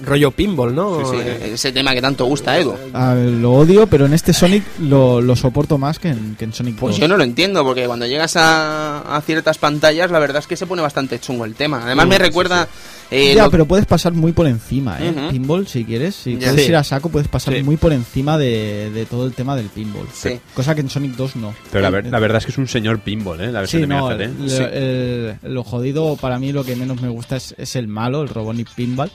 [0.05, 0.99] rollo pinball, ¿no?
[0.99, 2.75] Sí, sí, Eh, ese tema que tanto gusta, Edu.
[2.93, 6.53] Ah, lo odio, pero en este Sonic lo, lo soporto más que en, que en
[6.53, 6.99] Sonic Pues 2.
[7.01, 10.55] yo no lo entiendo, porque cuando llegas a, a ciertas pantallas, la verdad es que
[10.55, 11.81] se pone bastante chungo el tema.
[11.83, 12.67] Además, me recuerda.
[13.11, 15.13] Eh, ya, lo- pero puedes pasar muy por encima, ¿eh?
[15.31, 16.15] Pinball, si quieres.
[16.15, 16.49] Si Ya.
[16.49, 16.69] puedes Sí.
[16.69, 17.63] ir a saco, puedes pasar Sí.
[17.63, 20.07] muy por encima de, de todo el tema del pinball.
[20.13, 20.39] Sí.
[20.53, 21.53] Cosa que en Sonic 2 no.
[21.71, 23.51] Pero la, ver- la verdad es que es un señor pinball, ¿eh?
[23.51, 27.09] La versión Sí, de no, Mega el- lo jodido para mí lo que menos me
[27.09, 29.11] gusta es, es el malo, el Robotnik Pinball.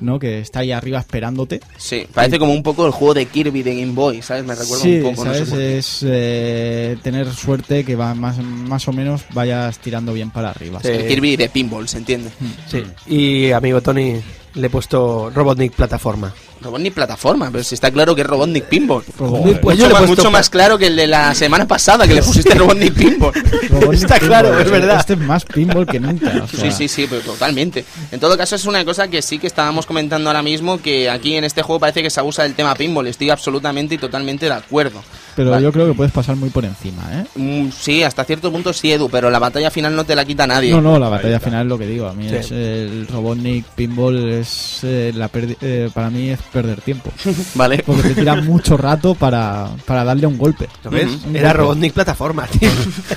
[0.00, 0.18] ¿no?
[0.18, 1.60] Que está ahí arriba esperándote.
[1.76, 4.44] Sí, parece como un poco el juego de Kirby de Game Boy, ¿sabes?
[4.44, 8.86] Me recuerda sí, un poco, no sé es eh, tener suerte que va más, más
[8.88, 10.80] o menos vayas tirando bien para arriba.
[10.82, 10.88] Sí.
[10.88, 12.30] El Kirby de pinball, ¿se entiende?
[12.70, 12.82] sí.
[13.06, 13.17] Y
[13.52, 14.20] amigo Tony,
[14.54, 16.32] le he puesto Robotnik plataforma.
[16.60, 19.04] Robotnik plataforma, pero si está claro que es Robotnik pinball.
[19.16, 21.06] Robotnik, Pues mucho yo le he más, puesto mucho pa- más claro que el de
[21.06, 23.32] la semana pasada que le pusiste Robotnik pinball.
[23.70, 24.98] Robotnik Está claro, es verdad.
[24.98, 26.32] Este es más pinball que nunca.
[26.42, 27.84] o Sí, sea, sí, sí, pero totalmente.
[28.10, 31.36] En todo caso, es una cosa que sí que estábamos comentando ahora mismo, que aquí
[31.36, 33.06] en este juego parece que se abusa del tema pinball.
[33.06, 35.00] Estoy absolutamente y totalmente de acuerdo.
[35.38, 35.62] Pero Vale.
[35.62, 37.24] yo creo que puedes pasar muy por encima, ¿eh?
[37.36, 40.48] Mm, sí, hasta cierto punto sí, Edu, pero la batalla final no te la quita
[40.48, 40.72] nadie.
[40.72, 42.08] No, no, la batalla final es lo que digo.
[42.08, 42.34] A mí Sí.
[42.34, 47.12] es, el Robotnik Pinball es eh, la perdi- eh, para mí es perder tiempo.
[47.54, 47.84] Vale.
[47.86, 50.68] Porque te tira mucho rato para, para darle un golpe.
[50.82, 51.06] ¿Lo ves?
[51.24, 51.58] Un Era golpe.
[51.58, 52.68] Robotnik plataforma, tío.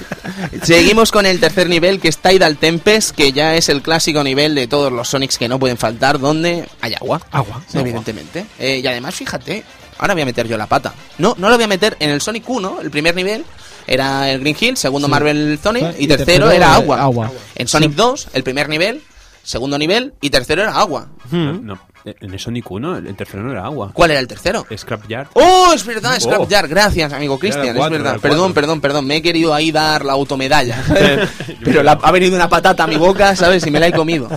[0.63, 4.55] Seguimos con el tercer nivel, que es Tidal Tempest, que ya es el clásico nivel
[4.55, 7.22] de todos los Sonics que no pueden faltar, donde hay agua.
[7.32, 7.61] Agua.
[7.74, 8.45] Evidentemente.
[8.59, 9.63] Eh, y además, fíjate,
[10.01, 10.93] ahora voy a meter yo la pata.
[11.17, 13.45] No, no lo voy a meter en el Sonic 1, el primer nivel.
[13.87, 15.11] Era el Green Hill, segundo Sí.
[15.11, 17.01] Marvel Sonic Ah, y, y tercero, tercero, era agua.
[17.01, 17.31] agua.
[17.55, 19.01] En Sonic 2, el primer nivel,
[19.43, 21.07] segundo nivel y tercero era agua.
[21.31, 23.91] No, no, en el Sonic 1, el tercero no era agua.
[23.93, 24.65] ¿Cuál era el tercero?
[24.75, 25.27] Scrapyard.
[25.33, 26.19] ¡Oh, es verdad!
[26.19, 26.69] Scrapyard, Oh.
[26.69, 28.19] gracias, amigo Cristian, es verdad.
[28.19, 30.81] Perdón, perdón, perdón, me he querido ahí dar la automedalla.
[31.63, 33.65] pero la- ha venido una patata a mi boca, ¿sabes?
[33.67, 34.29] Y me la he comido.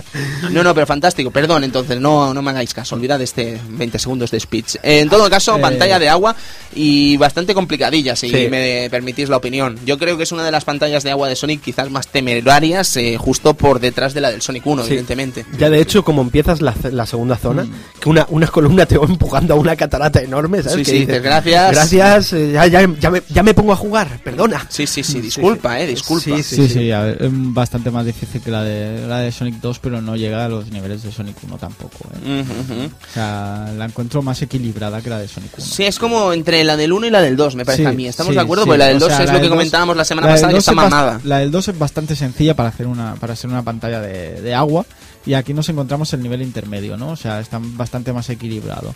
[0.51, 1.31] No, no, pero fantástico.
[1.31, 2.95] Perdón, entonces, no, no me hagáis caso.
[2.95, 4.75] Olvidad este 20 segundos de speech.
[4.83, 5.61] Eh, en todo caso, Eh.
[5.61, 6.35] pantalla de agua
[6.73, 8.47] y bastante complicadilla, si Sí.
[8.49, 9.77] me permitís la opinión.
[9.85, 12.95] Yo creo que es una de las pantallas de agua de Sonic quizás más temerarias,
[12.97, 14.89] eh, justo por detrás de la del Sonic 1, Sí.
[14.89, 15.45] evidentemente.
[15.57, 17.54] Ya de hecho, como empiezas la, la segunda zona,
[17.99, 20.77] que una, una columna te va empujando a una catarata enorme, ¿sabes?
[20.79, 21.71] Sí, Que sí, dices, gracias.
[21.71, 24.65] Gracias, eh, ya, ya, ya, me, ya me pongo a jugar, perdona.
[24.69, 26.23] Sí, sí, sí, disculpa, eh, disculpa.
[26.37, 29.55] Sí, Sí, sí, a ver, es bastante más difícil que la de, la de Sonic
[29.61, 31.97] 2, pero no llega a los niveles de Sonic 1 tampoco.
[32.23, 32.41] ¿eh?
[32.41, 32.85] Ujú, ujú.
[32.85, 35.65] O sea, la encuentro más equilibrada que la de Sonic 1.
[35.65, 37.91] Sí, es como entre la del 1 y la del 2, me parece Sí, a
[37.91, 38.07] mí.
[38.07, 38.63] ¿Estamos sí, de acuerdo?
[38.63, 38.67] sí.
[38.69, 40.49] Porque la del O 2 sea, es lo que dos- comentábamos la semana la pasada,
[40.49, 41.19] que 2 está mamada.
[41.23, 44.53] La del 2 es bastante sencilla para hacer una para ser una pantalla de, de
[44.55, 44.85] agua
[45.25, 47.09] y aquí nos encontramos el nivel intermedio, ¿no?
[47.11, 48.93] O sea, está bastante más equilibrado.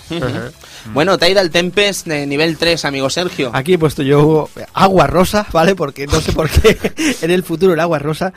[0.94, 3.52] Bueno, Tidal Tempest de nivel 3, amigo Sergio.
[3.54, 5.76] Aquí he puesto yo agua rosa, ¿vale?
[5.76, 6.78] Porque no sé por qué
[7.22, 8.34] en el futuro el agua rosa.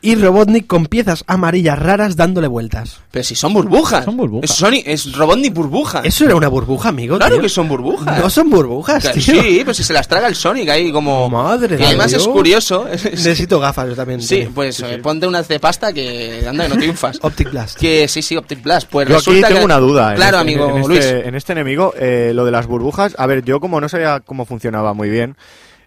[0.00, 3.00] Y Robotnik con piezas amarillas raras dándole vueltas.
[3.10, 4.04] Pero si son burbujas.
[4.04, 4.50] Son burbujas.
[4.50, 6.00] Es, Sonic, es Robotnik burbuja.
[6.04, 7.16] ¿Eso era una burbuja, amigo?
[7.18, 7.42] Claro tío?
[7.42, 8.18] que son burbujas.
[8.18, 9.42] No son burbujas, Que tío.
[9.42, 11.28] Sí, pues si se las traga el Sonic ahí como...
[11.28, 12.34] Madre Y además de es Dios.
[12.34, 12.86] curioso.
[12.90, 14.22] Necesito gafas yo también.
[14.22, 14.50] Sí, Tony.
[14.54, 17.18] pues eh, ponte unas de pasta que anda que no triunfas.
[17.28, 17.78] Optic Blast.
[17.78, 18.88] que sí, sí, Optic Blast.
[18.90, 19.64] Pues Yo aquí tengo que...
[19.64, 20.10] una duda.
[20.10, 21.04] en Claro, este- amigo en, este, Luis.
[21.26, 24.44] En este enemigo, eh, lo de las burbujas, a ver, yo como no sabía cómo
[24.44, 25.36] funcionaba muy bien,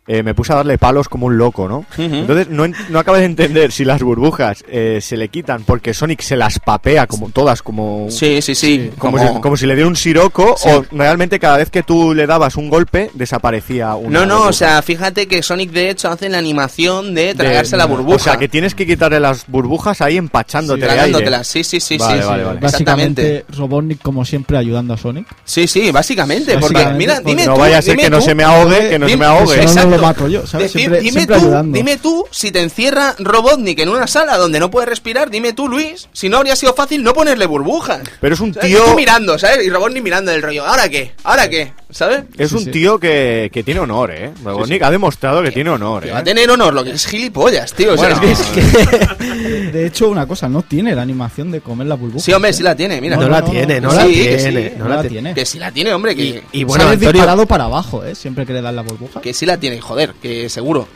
[0.08, 1.86] eh, me puse a darle palos como un loco, ¿no?
[1.98, 6.22] Entonces no, no acabo de entender si las burbujas eh, se le quitan porque Sonic
[6.22, 8.08] se las papea como todas, como...
[8.10, 8.92] Sí, sí, sí.
[8.98, 10.70] Como, como- si, como si le diera un siroco Sí.
[10.70, 14.50] o realmente cada vez que tú le dabas un golpe desaparecía una No, no, burbuja.
[14.50, 18.16] o sea, fíjate que Sonic de hecho hace la animación de De- tragarse la burbuja.
[18.16, 20.96] O sea, que tienes que quitarle las burbujas ahí empachándote de aire.
[20.96, 22.28] Tragándotelas, sí, sí, sí, Vale, sí.
[22.28, 22.60] vale, sí, vale.
[22.66, 23.22] Exactamente.
[23.22, 25.28] Básicamente, Robotnik, como siempre, ayudando a Sonic.
[25.44, 26.58] Sí, sí, básicamente.
[26.58, 27.60] Porque, mira, dime no tú.
[27.62, 29.62] vaya a ser que no se me ahogue, que no se me ahogue.
[29.62, 29.91] Exacto.
[29.98, 30.68] Lo mato yo, ¿sabes?
[30.74, 31.78] Decir- Siempre- dime, siempre tú, ayudando.
[31.78, 35.68] dime tú, si te encierra Robotnik en una sala donde no puedes respirar, dime tú,
[35.68, 38.02] Luis, si no habría sido fácil no ponerle burbujas.
[38.20, 38.70] Pero es un ¿Sabes?
[38.70, 38.84] tío...
[38.86, 39.66] Y tú mirando, ¿sabes?
[39.66, 40.66] Y Robotnik mirando el rollo.
[40.66, 41.12] ¿Ahora qué?
[41.24, 41.74] ¿Ahora qué?
[41.90, 42.24] ¿Sabes?
[42.38, 42.72] Es Sí, un sí.
[42.72, 44.32] tío que, que tiene honor, ¿eh?
[44.44, 46.14] Robotnik ha demostrado que tiene honor, Que ¿eh?
[46.14, 47.94] va a tener honor, lo que es gilipollas, tío.
[47.94, 48.68] O sea, Bueno, es que- es
[49.18, 52.24] que- De hecho, una cosa, no tiene la animación de comer la burbuja.
[52.24, 53.18] Sí, hombre, sí la tiene, mira.
[53.18, 55.34] No, la tiene, no, la tiene, no la tiene.
[55.34, 56.24] Que sí la tiene, hombre, que,
[56.54, 58.16] Y, y Bueno, Antonio, disparado para abajo, ¿eh?
[58.16, 59.20] Siempre que le das la burbuja.
[59.20, 60.88] que sí la tiene, joder, que seguro.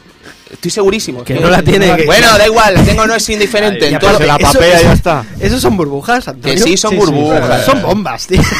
[0.52, 1.24] Estoy segurísimo.
[1.24, 3.88] Que no la tiene, que- Bueno, da igual, la tengo no es indiferente.
[3.88, 5.26] Ay, todo- la papea eso- ya está.
[5.40, 6.56] ¿Esos son burbujas, Antonio?
[6.56, 7.66] Que sí, son Sí, sí, burbujas.
[7.66, 8.42] Son bombas, tío.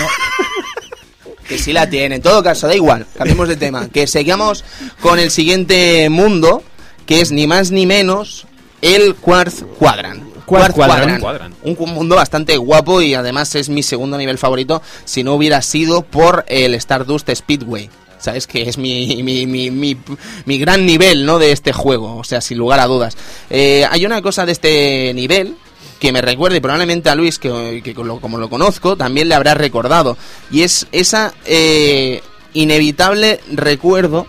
[1.48, 2.16] Que sí la tiene.
[2.16, 3.06] En todo caso, da igual.
[3.16, 3.88] Cambiemos de tema.
[3.90, 4.64] Que seguimos
[5.00, 6.64] con el siguiente mundo,
[7.06, 8.48] que es ni más ni menos
[8.82, 10.24] el Quartz Quadrant.
[10.46, 11.20] Quartz Quadrant.
[11.22, 11.22] Quadrant.
[11.22, 11.56] Quadrant.
[11.64, 16.02] Un mundo bastante guapo y además es mi segundo nivel favorito si no hubiera sido
[16.02, 17.90] por el Stardust Speedway.
[18.20, 18.48] ¿Sabes?
[18.48, 19.98] Que es mi, mi, mi, mi,
[20.46, 21.40] mi gran nivel, ¿no?
[21.40, 22.18] De este juego.
[22.18, 23.18] O sea, sin lugar a dudas.
[23.50, 25.56] Eh, hay una cosa de este nivel
[26.00, 29.54] que me recuerda y probablemente a Luis, que, que como lo conozco, también le habrá
[29.54, 30.18] recordado.
[30.52, 32.22] Y es esa eh,
[32.54, 34.28] inevitable recuerdo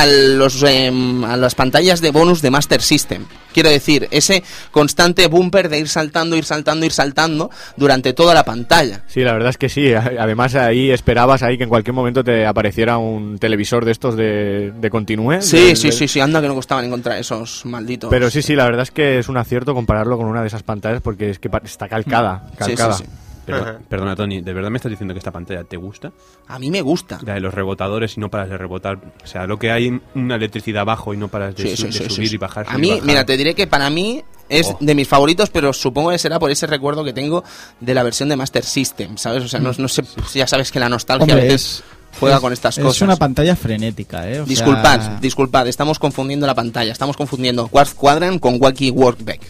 [0.00, 3.24] a, los, em, a las pantallas de bonus de Master System.
[3.52, 8.44] Quiero decir, ese constante bumper de ir saltando, ir saltando, ir saltando durante toda la
[8.44, 9.02] pantalla.
[9.08, 9.92] Sí, la verdad es que sí.
[9.92, 14.72] Además ahí esperabas ahí que en cualquier momento te apareciera un televisor de estos de,
[14.78, 15.40] de continúe.
[15.40, 18.10] Sí, sí, sí, sí, anda que no costaban encontrar esos malditos.
[18.10, 20.62] Pero sí, sí, la verdad es que es un acierto compararlo con una de esas
[20.62, 22.92] pantallas porque es que está calcada, Sí, sí, calcada.
[22.94, 23.04] sí.
[23.52, 23.78] Pero- Ajá.
[23.88, 26.12] perdona, Tony, ¿de verdad me estás diciendo que esta pantalla te gusta?
[26.48, 27.18] A mí me gusta.
[27.24, 28.98] La de los rebotadores y no paras de rebotar.
[29.24, 31.86] O sea, lo que hay una electricidad abajo y no paras de, Sí, su- sí,
[31.86, 32.66] de sí, sí, subir y bajar.
[32.68, 33.04] A mí, bajar.
[33.06, 34.76] mira, te diré que para mí es Oh.
[34.80, 37.42] de mis favoritos, pero supongo que será por ese recuerdo que tengo
[37.80, 39.42] de la versión de Master System, ¿sabes?
[39.44, 40.02] O sea, no, no sé,
[40.34, 41.84] ya sabes que la nostalgia a veces es,
[42.20, 43.02] juega es- con estas es cosas.
[43.02, 44.40] una pantalla frenética, ¿eh?
[44.40, 46.92] O Disculpad, sea, disculpad, estamos confundiendo la pantalla.
[46.92, 49.40] Estamos confundiendo Quartz Quadrant con Wacky Workback.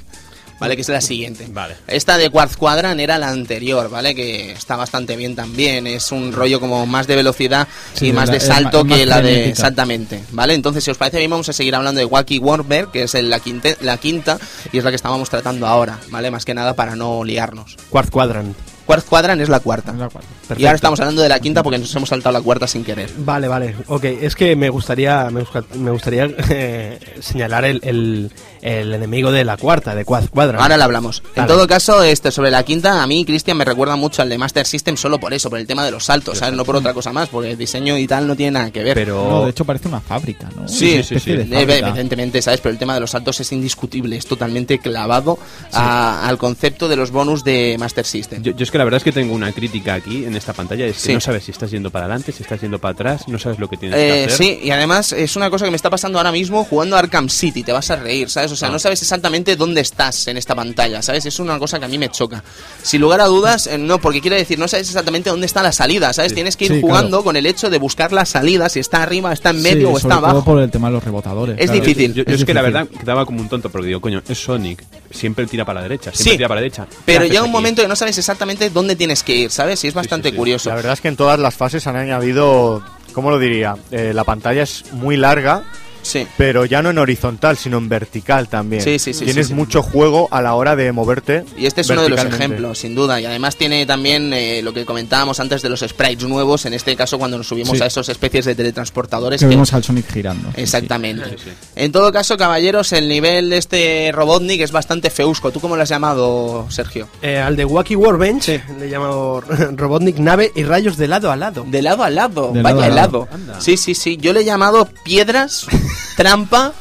[0.60, 0.74] ¿Vale?
[0.74, 1.46] Que es la siguiente.
[1.50, 1.76] Vale.
[1.86, 4.14] Esta de Quartz Quadrant era la anterior, ¿vale?
[4.14, 5.86] Que está bastante bien también.
[5.86, 9.06] Es un rollo como más de velocidad Sí, y más la- de salto es que
[9.06, 9.48] la de.
[9.48, 10.22] Exactamente.
[10.32, 10.54] ¿Vale?
[10.54, 13.30] Entonces, si os parece bien, vamos a seguir hablando de Wacky Workback, que es el-
[13.30, 14.38] la, quinte- la quinta
[14.72, 16.30] y es la que estábamos tratando ahora, ¿vale?
[16.30, 17.76] Más que nada para no liarnos.
[17.90, 18.56] Quartz Quadrant.
[18.86, 19.92] Quartz Quadrant es la cuarta.
[19.92, 20.28] la cuarta.
[20.56, 23.10] Y ahora estamos hablando de la quinta porque nos hemos saltado la cuarta sin querer.
[23.18, 23.76] Vale, vale.
[23.88, 28.32] Ok, es que me gustaría me, gustaría eh, señalar el, el,
[28.62, 30.60] el enemigo de la cuarta, de Quadrant.
[30.60, 31.22] Ahora le hablamos.
[31.36, 34.38] En todo caso, este sobre la quinta, a mí Cristian me recuerda mucho al de
[34.38, 36.54] Master System solo por eso, por el tema de los saltos, ¿sabes?
[36.54, 38.94] No por otra cosa más, porque el diseño y tal no tiene nada que ver.
[38.94, 39.28] Pero.
[39.28, 40.68] No, de hecho parece una fábrica, ¿no?
[40.68, 41.32] Sí, sí, sí.
[41.32, 41.62] de Eh.
[41.78, 42.60] Evidentemente, ¿sabes?
[42.60, 45.38] Pero el tema de los saltos es indiscutible, es totalmente clavado
[45.72, 48.42] a- al concepto de los bonus de Master System.
[48.42, 50.86] Yo, yo es que la verdad es que tengo una crítica aquí en esta pantalla,
[50.86, 51.14] es que Sí.
[51.14, 53.68] no sabes si estás yendo para adelante, si estás yendo para atrás, no sabes lo
[53.68, 54.36] que tienes Eh, que hacer.
[54.36, 57.28] sí, y además es una cosa que me está pasando ahora mismo jugando a Arkham
[57.28, 58.47] City, te vas a reír, ¿sabes?
[58.52, 58.72] O sea, Ah.
[58.72, 61.26] no sabes exactamente dónde estás en esta pantalla, ¿sabes?
[61.26, 62.42] Es una cosa que a mí me choca.
[62.82, 65.72] Sin lugar a dudas, eh, no, porque quiere decir, no sabes exactamente dónde está la
[65.72, 66.34] salida, ¿sabes?
[66.34, 67.24] Tienes que ir Sí, jugando claro.
[67.24, 69.92] con el hecho de buscar la salida, si está arriba, está en Sí, medio o
[69.98, 70.44] sobre está todo abajo.
[70.44, 71.56] por el tema de los rebotadores.
[71.58, 71.80] Es claro.
[71.80, 72.14] difícil.
[72.14, 72.84] Yo, yo Es es que la difícil.
[72.88, 76.10] verdad quedaba como un tonto porque digo, coño, es Sonic, siempre tira para la derecha,
[76.12, 76.86] siempre Sí, tira para la derecha.
[76.88, 79.82] ¿Qué Pero llega un momento que no sabes exactamente dónde tienes que ir, ¿sabes?
[79.84, 80.36] Y es bastante sí.
[80.36, 80.68] curioso.
[80.68, 82.82] La verdad es que en todas las fases han añadido,
[83.12, 83.76] ¿cómo lo diría?
[83.90, 85.62] Eh, la pantalla es muy larga,
[86.02, 86.26] Sí.
[86.36, 88.82] pero ya no en horizontal, sino en vertical también.
[88.82, 89.54] Sí, sí, sí, Tienes sí, sí.
[89.54, 91.44] mucho juego a la hora de moverte.
[91.56, 93.20] Y este es uno de los ejemplos, sin duda.
[93.20, 96.96] Y además tiene también eh, lo que comentábamos antes de los sprites nuevos, en este
[96.96, 97.82] caso cuando nos subimos Sí.
[97.82, 99.40] a esos especies de teletransportadores.
[99.40, 100.50] Que que- vemos al Sonic girando.
[100.56, 101.28] Exactamente.
[101.30, 101.50] Sí, sí.
[101.76, 105.50] En todo caso, caballeros, el nivel de este Robotnik es bastante feusco.
[105.52, 107.08] ¿Tú cómo lo has llamado, Sergio?
[107.22, 109.40] Eh, al de Wacky Workbench le he llamado
[109.76, 111.64] Robotnik nave y rayos de lado a lado.
[111.68, 113.28] De lado a lado, De vaya lado a helado.
[113.46, 113.60] lado.
[113.60, 114.16] Sí, sí, sí.
[114.16, 115.66] Yo le he llamado piedras,
[116.16, 116.72] trampa,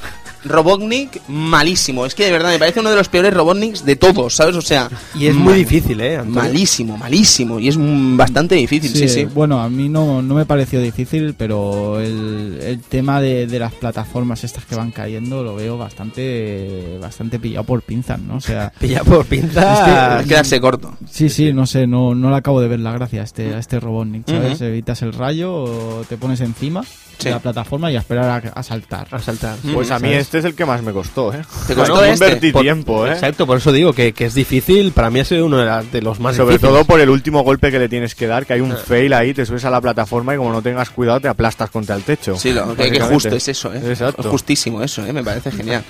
[0.45, 2.05] Robotnik malísimo.
[2.05, 4.55] Es que de verdad me parece uno de los peores Robotniks de todos, ¿sabes?
[4.55, 6.15] O sea, Y es muy mal- difícil, ¿eh?
[6.17, 6.41] Antonio?
[6.43, 7.59] Malísimo, malísimo.
[7.59, 9.25] Y es bastante difícil, sí, sí.
[9.25, 13.73] Bueno, a mí no, no me pareció difícil, pero el, el tema de, de las
[13.73, 18.35] plataformas estas que van cayendo lo veo bastante bastante pillado por pinzas, ¿no?
[18.37, 20.21] O sea, Pilla por pinza.
[20.21, 20.95] Es quedarse corto.
[21.09, 23.59] sí, sí, no sé, no, no le acabo de ver la gracia a este, a
[23.59, 24.61] este Robotnik, ¿sabes?
[24.61, 26.83] Evitas el rayo, o te pones encima
[27.19, 27.29] Sí.
[27.29, 29.07] la plataforma y a esperar a, a saltar.
[29.11, 29.55] A saltar.
[29.73, 30.21] Pues a mí ¿sabes?
[30.21, 31.41] este es el que más me costó, ¿eh?
[31.67, 32.25] ¿Te costó Bueno, este?
[32.25, 33.11] invertí Por- tiempo, ¿eh?
[33.13, 34.91] Exacto, por eso digo que, que es difícil.
[34.91, 36.73] Para mí ha sido uno de, la- de los más Sobre difíciles.
[36.75, 38.77] todo por el último golpe que le tienes que dar, que hay un Ah.
[38.77, 41.95] fail ahí, te subes a la plataforma y como no tengas cuidado te aplastas contra
[41.95, 42.35] el techo.
[42.37, 43.81] Sí, lo, que, que justo es eso, ¿eh?
[43.85, 44.21] Exacto.
[44.21, 45.11] Es justísimo eso, ¿eh?
[45.13, 45.83] Me parece genial.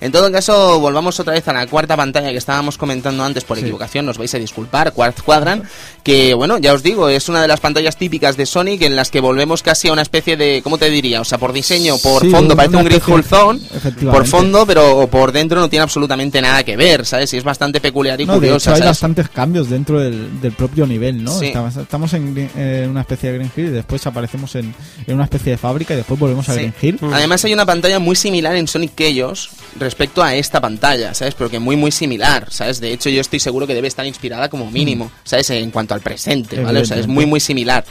[0.00, 3.56] En todo caso, volvamos otra vez a la cuarta pantalla que estábamos comentando antes por
[3.56, 3.62] Sí.
[3.62, 5.64] equivocación, nos vais a disculpar, Quartz Quadrant,
[6.02, 9.10] que bueno, ya os digo, es una de las pantallas típicas de Sonic en las
[9.10, 11.20] que volvemos casi a una especie de, ¿cómo te diría?
[11.20, 14.10] O sea, por diseño, por Sí, fondo, parece un Green especie- Hole Zone, Efectivamente.
[14.10, 17.32] por fondo, pero por dentro no tiene absolutamente nada que ver, ¿sabes?
[17.34, 18.84] Y es bastante peculiar y No, de hecho hay ¿sabes?
[18.86, 21.38] bastantes cambios dentro del, del propio nivel, ¿no?
[21.38, 21.46] Sí.
[21.46, 24.74] Estamos, estamos en, Green- en una especie de Green Hill y después aparecemos en,
[25.06, 26.58] en una especie de fábrica y después volvemos a Sí.
[26.58, 26.98] Green Hill.
[27.12, 31.34] Además hay una pantalla muy similar en Sonic Chaos respecto a esta pantalla, ¿sabes?
[31.34, 32.80] Pero que muy muy similar, ¿sabes?
[32.80, 35.50] De hecho yo estoy seguro que debe estar inspirada como mínimo, ¿sabes?
[35.50, 36.80] En cuanto al presente, ¿vale?
[36.80, 37.84] O sea, es muy muy similar.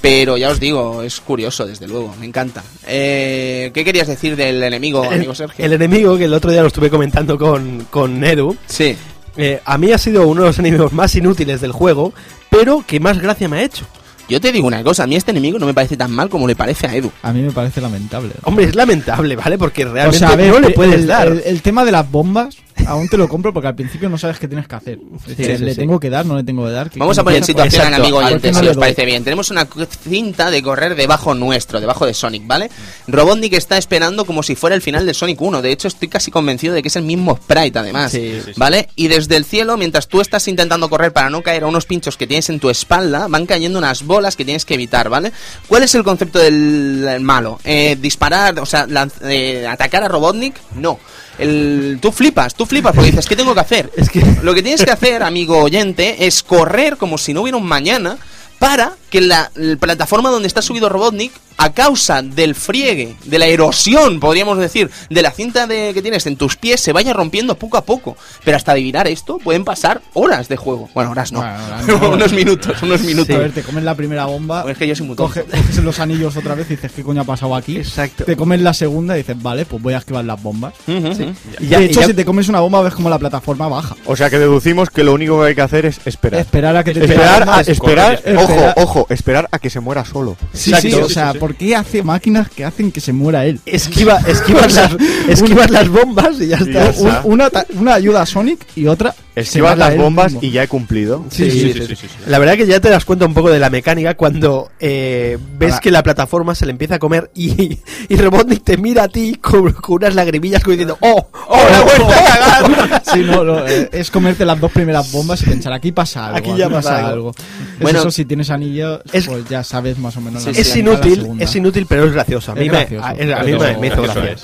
[0.00, 2.62] Pero ya os digo, es curioso, desde luego, me encanta.
[2.86, 5.62] Eh, ¿Qué querías decir del enemigo, amigo Sergio?
[5.64, 8.96] El enemigo, que el otro día lo estuve comentando con, con Edu, Sí,
[9.36, 12.14] eh, a mí ha sido uno de los enemigos más inútiles del juego,
[12.48, 13.84] pero que más gracia me ha hecho.
[14.28, 16.46] yo te digo una cosa, a mí este enemigo no me parece tan mal como
[16.48, 17.12] le parece a Edu.
[17.22, 18.32] A mí me parece lamentable.
[18.44, 19.58] Hombre, es lamentable, ¿vale?
[19.58, 21.28] Porque O realmente sea, a ver, no le el- puedes el, dar.
[21.28, 24.38] El, el tema de las bombas aún te lo compro porque al principio no sabes
[24.38, 24.98] qué tienes que hacer.
[25.28, 25.80] Es decir, sí, le sí.
[25.80, 26.90] tengo que dar, no le tengo que dar.
[26.90, 29.24] ¿Qué- Vamos a poner en situación al amigo ¿Por qué oyente, si os parece bien.
[29.24, 29.66] Tenemos una
[30.08, 32.70] cinta de correr debajo nuestro, debajo de Sonic, ¿vale?
[33.06, 35.62] Robotnik está esperando como si fuera el final del Sonic 1.
[35.62, 38.12] De hecho, estoy casi convencido de que es el mismo sprite, además.
[38.12, 38.88] Sí, sí, ¿Vale?
[38.96, 42.16] Y desde el cielo, mientras tú estás intentando correr para no caer a unos pinchos
[42.16, 45.32] que tienes en tu espalda, van cayendo unas bolas que tienes que evitar, ¿vale?
[45.68, 47.60] ¿Cuál es el concepto del malo?
[47.64, 50.98] Eh, disparar, o sea, lanz- eh, atacar a Robotnik, no.
[51.40, 53.90] El, tú flipas, tú flipas porque dices, ¿qué tengo que hacer?
[53.96, 57.56] Es que- Lo que tienes que hacer, amigo oyente, es correr como si no hubiera
[57.56, 58.18] un mañana
[58.58, 61.32] para que la, la plataforma donde está subido Robotnik,
[61.62, 66.26] a causa del friegue, de la erosión, podríamos decir, de la cinta de, que tienes
[66.26, 68.16] en tus pies, se vaya rompiendo poco a poco.
[68.44, 70.88] Pero hasta adivinar esto pueden pasar horas de juego.
[70.94, 71.40] Bueno, horas no.
[71.40, 72.10] Bueno, horas no.
[72.12, 73.36] unos minutos, unos minutos.
[73.36, 75.34] A ver, te comes la primera bomba, Pues es que yo soy muy tonto.
[75.34, 77.76] coge- coges los anillos otra vez y dices, ¿qué coño ha pasado aquí?
[77.76, 78.24] Exacto.
[78.24, 80.72] Te comes la segunda y dices, vale, pues voy a esquivar las bombas.
[80.88, 81.32] Ujú, ujú.
[81.60, 83.68] Y ya- de y hecho, ya- si te comes una bomba, ves como la plataforma
[83.68, 83.96] baja.
[84.06, 86.40] O sea que deducimos que lo único que hay que hacer es esperar.
[86.40, 90.36] Esperar a que te Esperar, a, esperar, ojo, ojo, esperar a que se muera solo.
[90.54, 90.88] Sí, Exacto.
[90.88, 93.60] sí, o sea, ¿por qué hace máquinas que hacen que se muera él?
[93.66, 94.96] Esquiva, esquivas, las,
[95.28, 96.84] esquivas las bombas y ya está.
[97.00, 97.22] Un- está.
[97.24, 99.14] una, una ayuda a Sonic y otra.
[99.60, 101.24] Mata las bombas y ya he cumplido.
[101.30, 102.06] Sí, Sí, sí, sí, sí, sí, sí.
[102.08, 102.14] sí.
[102.26, 105.72] La verdad que ya te das cuenta un poco de la mecánica cuando eh, ves
[105.72, 107.78] Ahora- que la plataforma se le empieza a comer y,
[108.08, 111.28] y Robotnik te mira a ti con, con unas lagrimillas como diciendo ¡Oh!
[111.48, 113.02] ¡Oh, la he vuelto a cagar!
[113.12, 116.38] Sí, no, no, eh, es comerte las dos primeras bombas y pensar, aquí pasa algo.
[116.38, 117.34] Aquí ya pasa algo.
[117.80, 120.42] Bueno, eso, si tienes anillos, es- pues ya sabes más o menos.
[120.42, 122.52] Sí, la Es la inútil, es inútil, pero es gracioso.
[122.52, 123.04] A mí, me, gracioso.
[123.04, 123.14] a, a
[123.44, 124.36] mí me, me hizo gracia.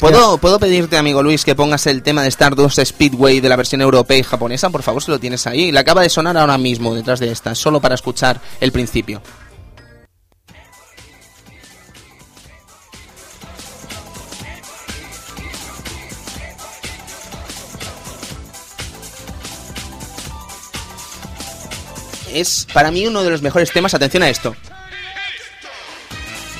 [0.00, 3.80] ¿puedo, ¿puedo pedirte, amigo Luis, que pongas el tema de Stardust Speedway de la versión
[3.80, 4.70] europea japonesa?
[4.70, 5.72] Por favor, si lo tienes ahí.
[5.72, 9.22] Le acaba de sonar ahora mismo detrás de esta, solo para escuchar el principio.
[22.32, 23.94] Es para mí uno de los mejores temas.
[23.94, 24.56] Atención a esto.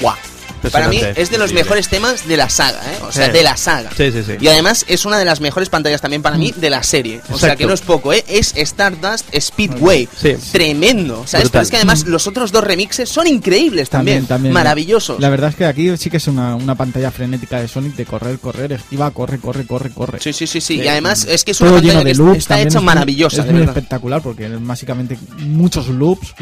[0.01, 0.32] ¡Guau!
[0.71, 2.99] Para mí es de los mejores temas de la saga, ¿eh?
[3.07, 3.91] O sea, de la saga.
[3.97, 4.33] Sí, sí, sí.
[4.41, 7.21] Y además es una de las mejores pantallas también para mí de la serie.
[7.31, 8.25] O sea que no es poco, ¿eh?
[8.29, 10.09] Es Stardust Speedway.
[10.17, 10.35] Sí.
[10.53, 11.23] Tremendo.
[11.23, 11.49] Brutal.
[11.51, 14.27] Pero es que además los otros dos remixes son increíbles también.
[14.51, 15.21] Maravillosos.
[15.21, 18.07] La verdad es que aquí sí que es una, una pantalla frenética de Sonic de
[18.07, 20.21] correr, correr, esquiva, corre, corre, corre, corre.
[20.21, 20.81] Sí, sí, sí, sí.
[20.81, 22.39] Y además es que es una pantalla que de es- loops.
[22.39, 23.77] está hecha es maravillosa, Es de muy verdad.
[23.77, 26.35] espectacular porque básicamente muchos loops.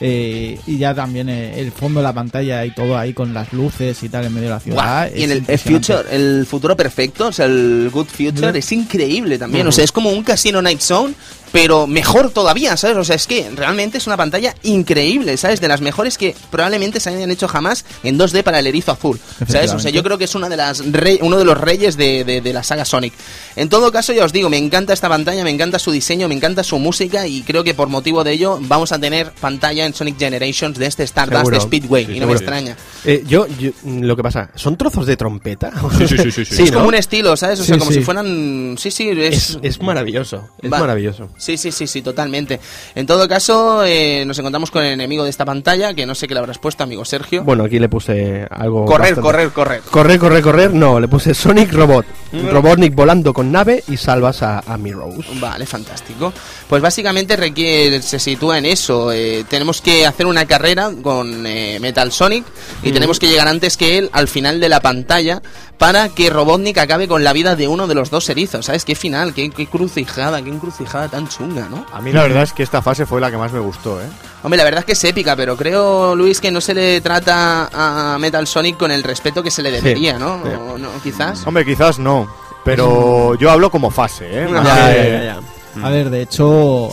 [0.00, 3.49] Eh, y ya también eh, el fondo de la pantalla y todo ahí con las
[3.52, 5.10] luces y tal en medio de la ciudad.
[5.14, 9.66] Y en el, future, el futuro perfecto, o sea, el good future, es increíble también.
[9.66, 11.14] O sea, es como un Casino Night Zone,
[11.52, 12.96] pero mejor todavía, ¿sabes?
[12.96, 15.60] O sea, es que realmente es una pantalla increíble, ¿sabes?
[15.60, 19.18] De las mejores que probablemente se hayan hecho jamás en 2D para el erizo azul,
[19.48, 19.72] ¿sabes?
[19.72, 22.24] O sea, yo creo que es una de las rey- uno de los reyes de,
[22.24, 23.12] de- de la saga Sonic.
[23.56, 26.34] En todo caso, ya os digo, me encanta esta pantalla, me encanta su diseño, me
[26.34, 29.94] encanta su música y creo que por motivo de ello vamos a tener pantalla en
[29.94, 31.60] Sonic Generations de este Stardust Seguro.
[31.60, 32.06] Speedway.
[32.06, 32.76] Sí, y no me extraña.
[33.04, 35.72] Eh, yo, yo- lo que pasa, ¿son trozos de trompeta?
[35.98, 36.54] Sí, sí, sí, sí, sí.
[36.56, 36.78] Sí, es ¿no?
[36.78, 37.60] como un estilo, ¿sabes?
[37.60, 38.76] O sea, como si fueran.
[38.78, 39.50] Sí, sí, es.
[39.50, 40.78] Es, es maravilloso, es Va.
[40.78, 41.28] maravilloso.
[41.40, 42.60] Sí, sí, sí, sí, totalmente.
[42.94, 46.28] En todo caso, eh, nos encontramos con el enemigo de esta pantalla, que no sé
[46.28, 47.42] qué le habrás puesto, amigo Sergio.
[47.44, 48.84] Bueno, aquí le puse algo.
[48.84, 49.80] correr, bastante- correr, correr.
[49.90, 50.74] Correr, correr, correr.
[50.74, 52.04] No, le puse Sonic Robot.
[52.50, 55.24] Robotnik volando con nave y salvas a, a mi Rose.
[55.40, 56.32] Vale, fantástico.
[56.68, 59.10] Pues básicamente requiere, se sitúa en eso.
[59.10, 62.44] eh, tenemos que hacer una carrera con eh, Metal Sonic
[62.82, 65.42] y tenemos que llegar antes que él al final de la pantalla
[65.80, 68.66] para que Robotnik acabe con la vida de uno de los dos erizos.
[68.66, 68.84] ¿Sabes?
[68.84, 71.86] Qué final, qué, qué crucijada, qué encrucijada tan chunga, ¿no?
[71.90, 74.04] A mí la verdad es que esta fase fue la que más me gustó, ¿eh?
[74.42, 77.70] Hombre, la verdad es que es épica, pero creo, Luis, que no se le trata
[77.72, 80.42] a Metal Sonic con el respeto que se le debería, ¿no?
[80.44, 80.50] sí.
[80.54, 81.46] O no, quizás.
[81.46, 82.30] Hombre, quizás no,
[82.62, 84.46] pero yo hablo como fase, ¿eh?
[84.48, 85.40] Ya, Más Ya, que- ya, ya,
[85.76, 85.86] ya.
[85.86, 86.90] A ver, de hecho,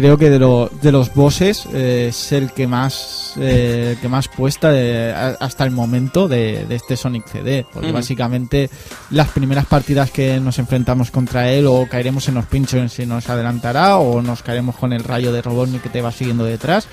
[0.00, 4.28] creo que de, lo- de los bosses eh, es el que más eh, que más
[4.28, 7.64] puesta eh, a- hasta el momento de, de este Sonic CD.
[7.72, 8.68] Porque básicamente
[9.10, 13.28] las primeras partidas que nos enfrentamos contra él o caeremos en los pinchos y nos
[13.28, 16.86] adelantará o nos caeremos con el rayo de Robotnik que te va siguiendo detrás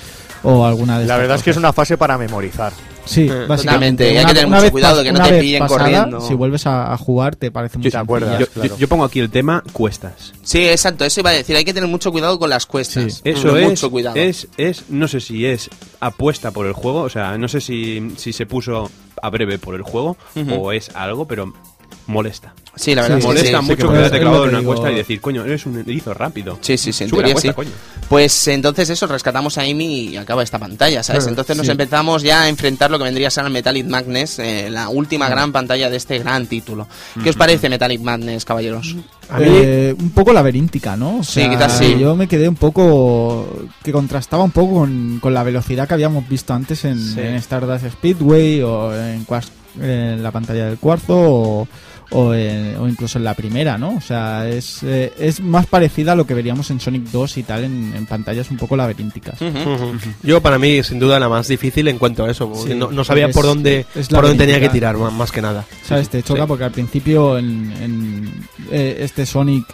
[0.44, 2.72] o alguna de La estas verdad es que es una fase para memorizar.
[3.08, 4.14] Sí, Totalmente, básicamente.
[4.14, 6.22] y hay que tener mucho cuidado que no una te pillen pasada, corriendo.
[6.22, 8.40] Si vuelves a, a jugar te parece muy acuerdas.
[8.40, 8.70] Yo, claro.
[8.70, 10.34] yo- yo pongo aquí el tema cuestas.
[10.44, 13.16] Sí, exacto, eso iba a decir, hay que tener mucho cuidado con las cuestas.
[13.16, 13.22] Sí.
[13.24, 14.16] Eso Mm, es, Mucho cuidado.
[14.16, 18.12] es, es, no sé si es apuesta por el juego, o sea, no sé si,
[18.18, 18.90] si se puso
[19.22, 20.16] a breve por el juego
[20.58, 21.54] o es algo, pero
[22.08, 22.54] molesta.
[22.76, 23.66] Sí, la verdad Sí, es que Molesta sí.
[23.66, 26.60] mucho que clavado lo en una encuesta y decir, coño, eres un erizo rápido.
[26.62, 27.50] Sí, sí, sí, en teoría sí.
[27.52, 27.72] coño.
[28.08, 31.24] Pues entonces eso, rescatamos a Amy y acaba esta pantalla, ¿sabes?
[31.24, 31.72] Claro, entonces nos sí.
[31.72, 35.28] empezamos ya a enfrentar lo que vendría a ser el Metallic Madness, eh, la última
[35.28, 36.88] gran pantalla de este gran título.
[37.24, 38.96] ¿Qué os parece Metallic Madness, caballeros?
[39.30, 41.18] A mí, Eh, un poco laberíntica, ¿no?
[41.20, 41.98] O Sí, quizás sí.
[42.00, 43.48] Yo me quedé un poco.
[43.84, 47.20] que contrastaba un poco con, con la velocidad que habíamos visto antes en, Sí.
[47.20, 49.50] en Stardust Speedway o en, Quas-
[49.82, 51.68] en la pantalla del cuarzo o,
[52.12, 53.96] o, en- o incluso en la primera, ¿no?
[53.96, 57.44] O sea, es, eh, es más parecida a lo que veríamos en Sonic 2 y
[57.44, 59.40] tal en, en pantallas un poco laberínticas.
[60.24, 62.52] Yo, para mí, sin duda, la más difícil en cuanto a eso.
[62.66, 65.42] Sí, no, no sabía por dónde, es por dónde tenía que tirar, más, más que
[65.42, 65.66] nada.
[65.86, 66.10] ¿Sabes?
[66.10, 66.48] Te choca Sí.
[66.48, 69.66] porque al principio en, en, eh, este Sonic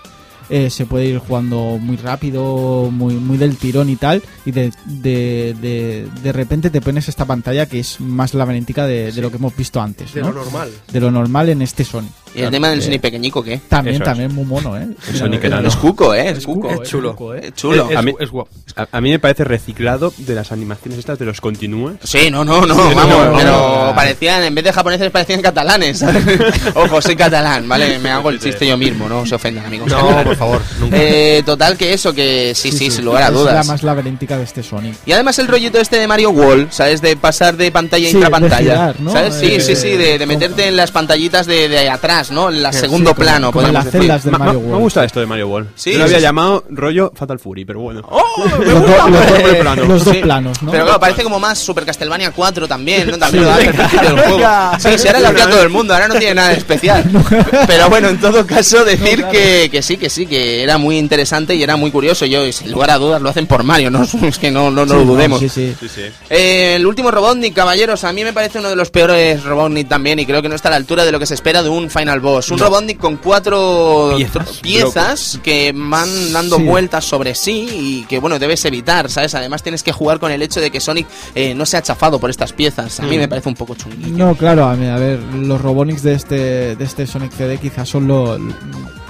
[0.50, 4.72] eh, se puede ir jugando muy rápido, muy, muy del tirón y tal, y de,
[4.86, 9.30] de, de, de repente te pones esta pantalla que es más laberíntica de, de lo
[9.32, 10.32] que hemos visto antes, De ¿no?
[10.32, 10.70] lo normal.
[10.92, 12.12] De lo normal en este Sonic.
[12.36, 13.60] Y el tema del Sonic pequeñico, ¿qué?
[13.70, 14.10] También, Eso es.
[14.10, 14.88] también muy mono, ¿eh?
[15.10, 15.68] El Sonic enano.
[15.68, 16.30] Es cuco, ¿eh?
[16.32, 16.70] Es, Es cuco.
[16.72, 17.16] Es chulo.
[17.36, 17.42] ¿eh?
[17.48, 17.90] Es chulo.
[17.92, 18.50] Es, A mí- es guapo.
[18.76, 21.98] A, a mí me parece reciclado de las animaciones estas de los continúes.
[22.04, 23.94] Sí, no, no, no, Sí, vamos, no, pero no.
[23.96, 26.00] parecían, en vez de japoneses parecían catalanes.
[26.00, 26.24] ¿sabes?
[26.76, 28.00] Ojo, soy catalán, ¿vale?
[28.00, 29.90] Me hago el chiste yo mismo, no se ofendan, amigos.
[29.90, 30.98] No, por favor, nunca.
[31.00, 33.68] Eh, total que eso, que sí, sí, sin lugar a Es la dudas.
[33.68, 34.96] más laberíntica de este Sonic.
[35.06, 37.02] Y además el rollito este de Mario Wall, ¿sabes?
[37.02, 38.58] De pasar de pantalla a Sí, intrapantalla.
[38.58, 39.12] de girar, ¿no?
[39.12, 39.36] ¿Sabes?
[39.36, 42.49] Sí, Eh, sí, sí, de, de meterte en las pantallitas de, de atrás, ¿no?
[42.49, 44.01] En la segundo Sí, como- plano, como podemos las decir.
[44.01, 44.82] celdas del Ma- ma- Mario me World.
[44.84, 45.69] gusta esto de Mario World.
[45.76, 46.21] Sí, Yo lo había sí.
[46.24, 48.01] llamado rollo Fatal Fury, pero bueno.
[48.09, 48.21] ¡Oh!
[48.59, 49.86] Me Los, gusta, do- los dos- plano.
[49.86, 50.21] los dos Sí.
[50.21, 50.71] planos, ¿no?
[50.71, 53.17] Pero claro, parece como más Super Castlevania 4 también, ¿no?
[53.17, 54.39] También lo hace al principio del juego.
[54.80, 57.03] Sí, sí, ahora lo hacía todo el mundo, ahora no tiene nada de especial.
[57.67, 61.55] Pero bueno, en todo caso, decir que, que sí, que sí, que era muy interesante
[61.55, 62.26] y era muy curioso.
[62.26, 64.03] Yo, sin lugar a dudas, lo hacen por Mario, ¿no?
[64.24, 65.39] Es que no, no, no Sí, lo dudemos.
[65.39, 65.76] Sí, sí.
[65.80, 66.01] Sí, sí.
[66.30, 70.19] Eh, el último Robotnik, caballeros, a mí me parece uno de los peores Robotnik también
[70.19, 71.89] y creo que no está a la altura de lo que se espera de un
[71.89, 72.51] Final Boss.
[72.51, 74.16] Un Robotnik con cuatro
[74.61, 75.39] Piezas.
[75.43, 76.64] que van dando Sí.
[76.64, 79.36] vueltas sobre sí y que, bueno, debes evitar, ¿sabes?
[79.36, 82.20] Además tienes que jugar con el hecho de que Sonic eh, no se ha chafado
[82.20, 82.99] por estas piezas.
[82.99, 84.18] A mí me parece un poco chunguillo.
[84.18, 87.89] No, claro, a, mí, a ver, los Robonics de este, de este Sonic CD quizás
[87.89, 88.38] son lo,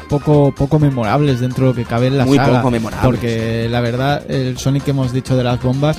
[0.09, 2.57] poco, poco memorables dentro de lo que cabe en la Muy saga.
[2.57, 3.05] poco memorables.
[3.05, 5.97] Porque la verdad, el Sonic que hemos dicho de las bombas,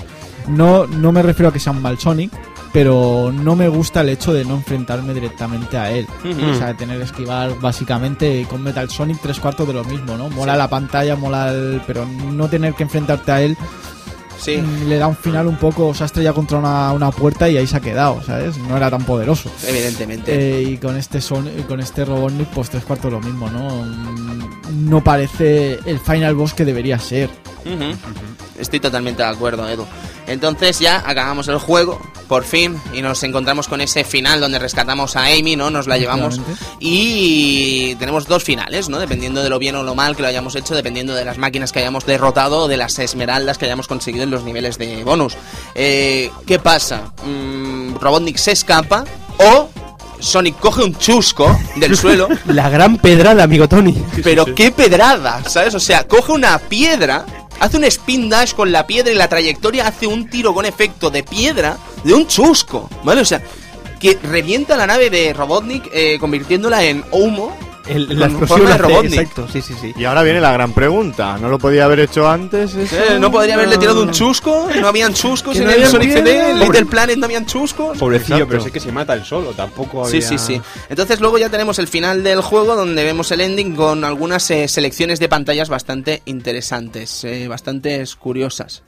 [0.48, 2.30] no, no me refiero a que sea un mal Sonic,
[2.74, 6.08] pero no me gusta el hecho de no enfrentarme directamente a él.
[6.24, 10.28] O sea, tener que esquivar básicamente con Metal Sonic tres cuartos de lo mismo, ¿no?
[10.28, 11.80] Mola la pantalla, mola el...
[11.86, 13.56] pero no tener que enfrentarte a él
[14.38, 14.56] Sí.
[14.58, 17.56] mm, le da un final un poco, se ha estrellado contra una, una puerta y
[17.56, 18.56] ahí se ha quedado, ¿sabes?
[18.58, 19.50] No era tan poderoso.
[19.66, 20.32] Evidentemente.
[20.58, 23.68] Eh, y con este son con este Robotnik, pues tres cuartos lo mismo, ¿no?
[23.84, 27.30] Mm, No parece el final boss que debería ser.
[28.58, 29.86] Estoy totalmente de acuerdo, Edu.
[30.26, 35.16] Entonces ya acabamos el juego, por fin, y nos encontramos con ese final donde rescatamos
[35.16, 35.70] a Amy, ¿no?
[35.70, 36.40] Nos la llevamos
[36.80, 38.98] y tenemos dos finales, ¿no?
[38.98, 41.72] Dependiendo de lo bien o lo mal que lo hayamos hecho, dependiendo de las máquinas
[41.72, 45.36] que hayamos derrotado o de las esmeraldas que hayamos conseguido en los niveles de bonus.
[45.74, 47.12] Eh, ¿Qué pasa?
[47.24, 49.04] Mm, Robotnik se escapa
[49.38, 49.68] o
[50.18, 53.94] Sonic coge un chusco del suelo La gran pedrada, amigo Tony.
[54.22, 55.74] pero qué pedrada, ¿sabes?
[55.74, 57.26] O sea, coge una piedra,
[57.60, 61.10] hace un spin dash con la piedra y la trayectoria hace un tiro con efecto
[61.10, 63.20] de piedra de un chusco, ¿vale?
[63.20, 63.42] O sea,
[64.00, 67.54] que revienta la nave de Robotnik eh, convirtiéndola en humo.
[67.86, 69.12] El- la forma explosión de Robotnik.
[69.20, 69.92] Exacto, sí, sí, sí.
[69.96, 71.36] Y ahora viene la gran pregunta.
[71.38, 72.74] ¿No lo podía haber hecho antes?
[72.74, 72.96] eso?
[72.96, 74.68] Eh, ¿No podría haberle tirado un chusco?
[74.80, 76.22] ¿No habían chuscos en no el había Sonic CD?
[76.22, 76.50] piedra.
[76.50, 77.98] ¿En Little Planet no habían chuscos?
[77.98, 78.50] Pobrecillo, Exacto.
[78.50, 80.28] pero sé que se mata el solo, tampoco Sí, había...
[80.28, 80.60] sí, sí.
[80.88, 84.66] Entonces luego ya tenemos el final del juego donde vemos el ending con algunas eh,
[84.68, 88.82] selecciones de pantallas bastante interesantes, eh, bastante curiosas.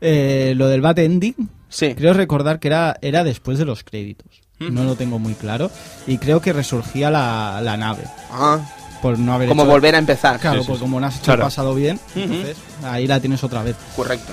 [0.00, 1.34] Eh, lo del Bat Ending,
[1.70, 1.94] Sí.
[1.94, 4.42] creo recordar que era, era después de los créditos.
[4.60, 5.70] No lo tengo muy claro.
[6.06, 8.04] Y creo que resurgía la, la nave.
[8.30, 8.58] Ah,
[9.02, 10.38] Por no haber como hecho- volver a empezar.
[10.40, 10.82] Claro, Sí, sí, pues sí.
[10.84, 11.42] como no has hecho Claro.
[11.42, 13.76] el pasado bien, entonces ahí la tienes otra vez.
[13.96, 14.32] Correcto.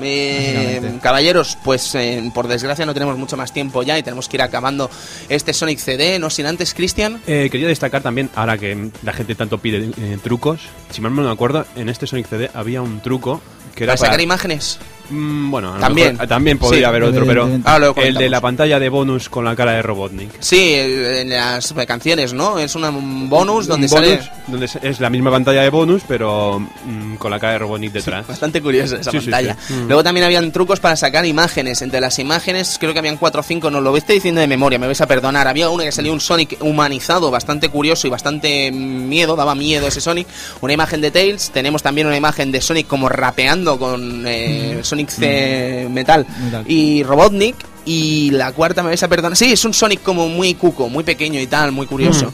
[0.00, 4.36] Eh, caballeros, pues eh, por desgracia no tenemos mucho más tiempo ya y tenemos que
[4.36, 4.88] ir acabando
[5.28, 7.20] este Sonic CD, no sin antes, Cristian.
[7.26, 10.60] Eh, quería destacar también, ahora que la gente tanto pide eh, trucos,
[10.90, 13.40] si mal no me acuerdo, en este Sonic CD había un truco
[13.74, 14.78] que era Para sacar imágenes.
[15.10, 16.12] Mm, bueno, a También.
[16.12, 17.48] mejor- también podría Sí, haber otro, pero
[17.78, 20.30] lo el de la pantalla de bonus con la cara de Robotnik.
[20.40, 22.58] Sí, en las canciones, ¿no?
[22.58, 24.10] Es una- un bonus donde Un sale...
[24.16, 27.92] bonus donde es- la misma pantalla de bonus, pero mm, con la cara de Robotnik
[27.92, 28.26] detrás.
[28.26, 29.56] Bastante curiosa esa Sí, pantalla.
[29.68, 29.86] Mm.
[29.86, 31.80] Luego también habían trucos para sacar imágenes.
[31.82, 34.78] Entre las imágenes, creo que habían cuatro o cinco, no lo estoy diciendo de memoria,
[34.78, 35.48] me vais a perdonar.
[35.48, 40.00] Había una que salió un Sonic humanizado, bastante curioso y bastante miedo, daba miedo ese
[40.00, 40.26] Sonic.
[40.60, 44.97] Una imagen de Tails, tenemos también una imagen de Sonic como rapeando con eh, Sonic
[45.06, 46.64] Sonic C Metal, Metal.
[46.66, 47.56] y Robotnik.
[47.84, 49.34] Y la cuarta me vais a perdonar.
[49.34, 52.30] Sí, es un Sonic como muy cuco, muy pequeño y tal, muy curioso.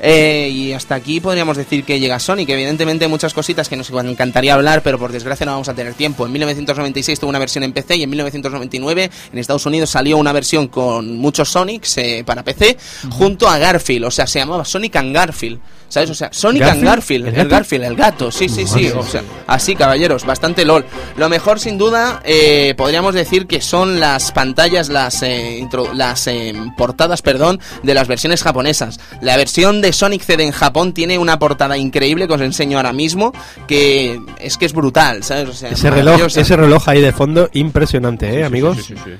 [0.00, 2.50] Eh, y hasta aquí podríamos decir que llega Sonic.
[2.50, 5.94] Evidentemente, hay muchas cositas que nos encantaría hablar, pero por desgracia no vamos a tener
[5.94, 6.26] tiempo.
[6.26, 10.32] En 1996 tuvo una versión en PC y en 1999 en Estados Unidos salió una
[10.32, 12.76] versión con muchos Sonics eh, para PC
[13.08, 14.04] junto a Garfield.
[14.04, 15.58] O sea, se llamaba Sonic and Garfield.
[15.88, 16.10] ¿Sabes?
[16.10, 17.24] O sea, Sonic and ¿Garfield?
[17.24, 17.38] Garfield.
[17.40, 17.48] ¿El?
[17.48, 18.30] Garfield, el gato.
[18.30, 18.88] Sí, sí, sí.
[18.94, 20.84] O sea, así, caballeros, bastante LOL.
[21.16, 26.26] Lo mejor, sin duda, eh, podríamos decir que son las pantallas, las, eh, intro- las
[26.26, 29.00] eh, portadas, perdón, de las versiones japonesas.
[29.22, 32.92] La versión de Sonic CD en Japón tiene una portada increíble que os enseño ahora
[32.92, 33.32] mismo,
[33.66, 35.48] que es que es brutal, ¿sabes?
[35.48, 38.76] O sea, Ese reloj, ese reloj ahí de fondo, impresionante, ¿eh, amigos?
[38.76, 39.12] Sí, sí, sí.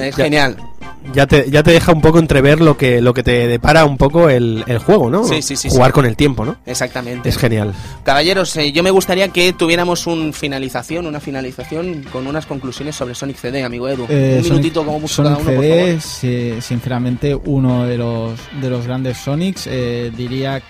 [0.00, 0.56] Es genial.
[1.14, 3.96] Ya te, ya te deja un poco entrever lo que, lo que te depara un
[3.96, 5.24] poco el, el juego, ¿no?
[5.24, 5.92] Sí, sí, sí, Jugar sí.
[5.94, 6.56] con el tiempo, ¿no?
[6.66, 7.28] Exactamente.
[7.28, 7.72] Es genial.
[8.04, 13.14] Caballeros, eh, yo me gustaría que tuviéramos un finalización, una finalización con unas conclusiones sobre
[13.14, 14.06] Sonic CD, amigo Edu.
[14.08, 15.88] Eh, un Sonic- minutito como mucho Sonic cada uno, por CD favor.
[15.94, 19.66] es, eh, sinceramente, uno de los, de los grandes Sonics.
[19.68, 20.60] eh, diría,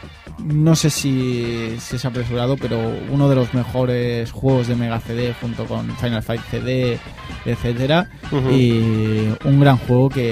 [0.44, 2.78] no sé si, si es apresurado, pero
[3.10, 6.98] uno de los mejores juegos de Mega CD junto con Final Fight CD,
[7.44, 8.08] etcétera.
[8.52, 10.25] Y un gran juego que,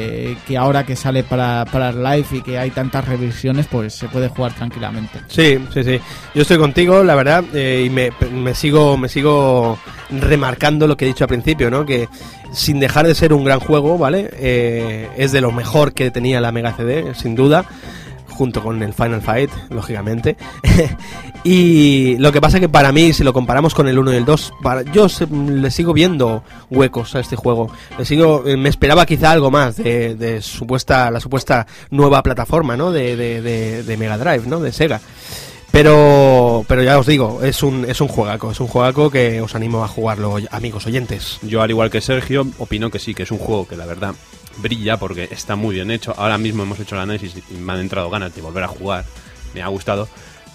[0.47, 4.29] que ahora que sale para, para live y que hay tantas revisiones, pues se puede
[4.29, 5.21] jugar tranquilamente.
[5.29, 6.01] Sí, sí, sí.
[6.35, 9.79] Yo estoy contigo, la verdad, eh, y me, me sigo, me sigo
[10.11, 11.85] remarcando lo que he dicho al principio, ¿no?
[11.85, 12.09] Que
[12.53, 14.31] sin dejar de ser un gran juego, ¿vale?
[14.35, 17.65] Eh, es de lo mejor que tenía la Mega CD, sin duda,
[18.35, 20.37] junto con el Final Fight, lógicamente.
[21.45, 24.25] y lo que pasa que para mí, si lo comparamos con el 1 y el
[24.25, 27.71] 2, para, yo se- le sigo viendo huecos a este juego.
[27.99, 32.93] Le sigo, eh, me esperaba quizá algo más de, supuesta, la supuesta nueva plataforma, ¿no?
[32.93, 34.61] De, de, de, de Mega Drive, ¿no?
[34.61, 35.01] De Sega.
[35.71, 39.57] Pero, pero ya os digo, es un, es un juegaco, es un juegaco que os
[39.57, 41.39] animo a jugarlo, amigos oyentes.
[41.43, 44.15] Yo, al igual que Sergio, opino que sí, que es un juego que la verdad
[44.59, 46.15] brilla porque está muy bien hecho.
[46.17, 49.05] Ahora mismo hemos hecho el análisis y me han entrado ganas de volver a jugar.
[49.55, 50.09] Me ha gustado.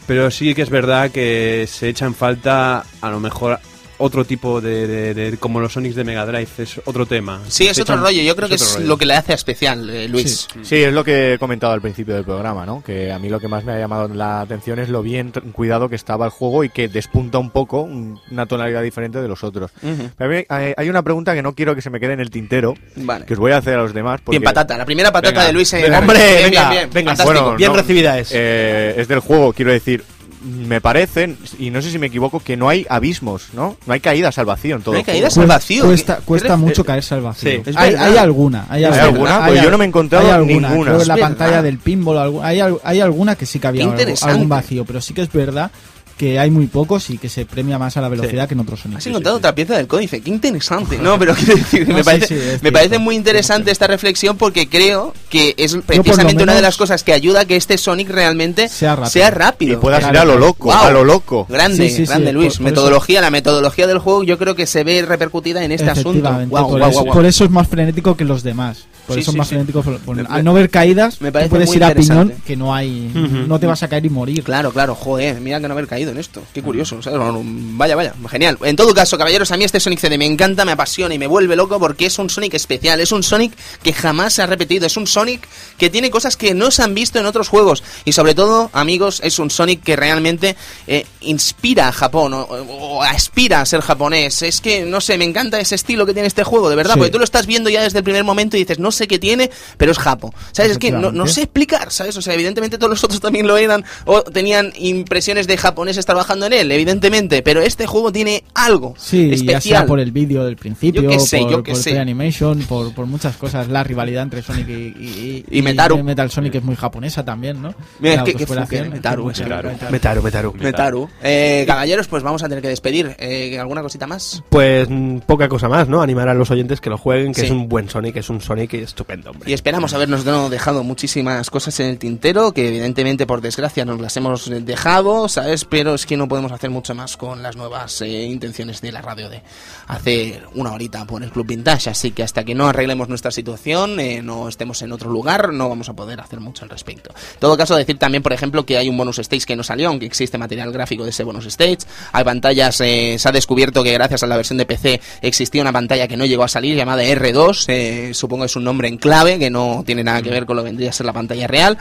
[0.07, 3.59] Pero sí que es verdad que se echa en falta a lo mejor
[3.99, 7.39] otro tipo de, de- de- como los Sonics de Mega Drive es otro tema.
[7.47, 8.21] Sí, es otro rollo.
[8.21, 8.87] Yo creo que es rollo.
[8.87, 10.47] lo que le hace especial, eh, Luis.
[10.63, 12.83] Sí, es lo que he comentado al principio del programa, ¿no?
[12.83, 15.87] Que a mí lo que más me ha llamado la atención es lo bien cuidado
[15.89, 19.43] que estaba el juego y que despunta un poco un- una tonalidad diferente de los
[19.43, 19.71] otros.
[20.17, 23.25] Pero hay una pregunta que no quiero que se me quede en el tintero, Vale.
[23.25, 24.21] que os voy a hacer a los demás.
[24.23, 24.77] Porque, Bien, patata.
[24.77, 25.71] La primera patata Venga, de Luis.
[25.73, 27.41] eh, venga, hombre, bien, venga, bien, bien, venga, fantástico.
[27.43, 28.29] Bueno, Bien no, recibida es.
[28.33, 30.03] eh, es del juego, quiero decir.
[30.41, 33.75] Me parecen, y no sé si me equivoco, que no hay abismos, ¿no?
[33.85, 35.85] No hay caídas al vacío en todo No hay caídas al vacío.
[35.85, 37.51] Cuesta, ¿Qué- cuesta mucho caerse al vacío.
[37.51, 38.65] Sí, es hay, hay alguna.
[38.69, 39.45] Hay, ¿Hay alguna?
[39.47, 40.69] Pues yo no me he encontrado hay alguna.
[40.69, 40.91] ninguna.
[40.91, 44.49] Creo Es la pantalla del pinball, hay, hay alguna que sí que había algo- algún
[44.49, 45.71] vacío, pero sí que es verdad
[46.20, 48.82] que hay muy pocos y que se premia más a la velocidad que en otros
[48.82, 48.97] Sonic.
[48.97, 50.97] Has encontrado otra pieza del códice, qué interesante.
[50.97, 52.72] No, pero quiero decir, No, me, parece, sí, es me cierto.
[52.74, 57.13] parece muy interesante esta reflexión porque creo que es precisamente una de las cosas que
[57.13, 59.32] ayuda a que este Sonic realmente Sea rápido.
[59.32, 59.74] rápido.
[59.74, 61.45] Y puedas ir a lo loco, a lo loco.
[61.47, 62.47] Grande, Sí, sí, sí, grande Luis.
[62.49, 65.89] por- por metodología, la metodología del juego yo creo que se ve repercutida en este
[65.89, 66.30] asunto.
[66.49, 68.86] Guau, por, eso, por es más frenético que los demás.
[69.07, 69.55] Por Sí, eso sí, es más sí.
[69.55, 69.84] frenético.
[70.30, 72.43] al no ver caídas, me tú parece puedes muy ir a piñón interesante.
[72.45, 73.11] que no hay.
[73.47, 74.43] No te vas a caer y morir.
[74.43, 76.43] Claro, claro, joder, mira que no haber caído en esto.
[76.53, 77.20] Qué curioso, ¿sabes?
[77.20, 78.57] Bueno, Vaya, vaya, genial.
[78.64, 81.28] En todo caso, caballeros, a mí este Sonic CD me encanta, me apasiona y me
[81.28, 83.53] vuelve loco porque es un Sonic especial, es un Sonic
[83.84, 85.47] que jamás se ha repetido, es un Sonic
[85.78, 89.22] que tiene cosas que no se han visto en otros juegos y sobre todo, amigos,
[89.24, 90.55] es un Sonic que realmente
[90.88, 94.41] eh, inspira a Japón o, o aspira a ser japonés.
[94.41, 96.99] Es que, no sé, me encanta ese estilo que tiene este juego, de verdad, Sí.
[96.99, 99.20] porque tú lo estás viendo ya desde el primer momento y dices, no sé qué
[99.20, 100.34] tiene, pero es Japo.
[100.51, 100.72] ¿Sabes?
[100.74, 102.18] Es que no, no sé explicar, ¿sabes?
[102.18, 106.45] O sea, evidentemente todos los otros también lo eran o tenían impresiones de japoneses trabajando
[106.45, 109.47] en él, evidentemente, pero este juego tiene algo Sí, especial.
[109.53, 111.99] ya sea por el vídeo del principio, Yo qué sé, por, yo qué por sé.
[111.99, 113.67] Animation, por, por muchas cosas.
[113.67, 116.03] La rivalidad entre Sonic y, y, Y Metaru.
[116.03, 117.73] Metal Sonic es muy japonesa también, ¿no?
[117.99, 119.69] Mira, Metaru, es muy claro.
[119.69, 119.91] Metaru.
[119.91, 120.53] Metaru, Metaru.
[120.53, 121.09] Metaru.
[121.23, 123.15] Eh, caballeros, pues vamos a tener que despedir.
[123.19, 124.43] Eh, ¿Alguna cosita más?
[124.49, 126.01] Pues mm, poca cosa más, ¿no?
[126.01, 127.45] Animar a los oyentes que lo jueguen, que Sí.
[127.47, 129.49] es un buen Sonic, es un Sonic estupendo, hombre.
[129.49, 133.99] Y esperamos habernos no dejado muchísimas cosas en el tintero, que evidentemente por desgracia nos
[133.99, 135.65] las hemos dejado, ¿sabes?
[135.65, 139.01] Pero es que no podemos hacer mucho más con las nuevas eh, intenciones de la
[139.01, 139.41] radio de
[139.87, 141.89] hacer una horita por el Club Vintage.
[141.89, 145.69] Así que hasta que no arreglemos nuestra situación, eh, no estemos en otro lugar, no
[145.69, 147.09] vamos a poder hacer mucho al respecto.
[147.09, 149.89] En todo caso, decir también, por ejemplo, que hay un bonus stage que no salió,
[149.89, 151.79] aunque existe material gráfico de ese bonus stage.
[152.11, 155.73] Hay pantallas, eh, se ha descubierto que gracias a la versión de PC existía una
[155.73, 158.97] pantalla que no llegó a salir llamada R2, eh, supongo que es un nombre en
[158.97, 161.47] clave que no tiene nada que ver con lo que vendría a ser la pantalla
[161.47, 161.77] real.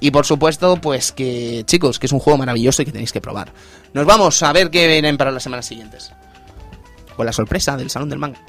[0.00, 3.20] Y por supuesto, pues que chicos, que es un juego maravilloso y que tenéis que
[3.20, 3.41] probar.
[3.92, 6.12] Nos vamos a ver qué vienen para las semanas siguientes.
[7.16, 8.40] con la sorpresa del Salón del Manga.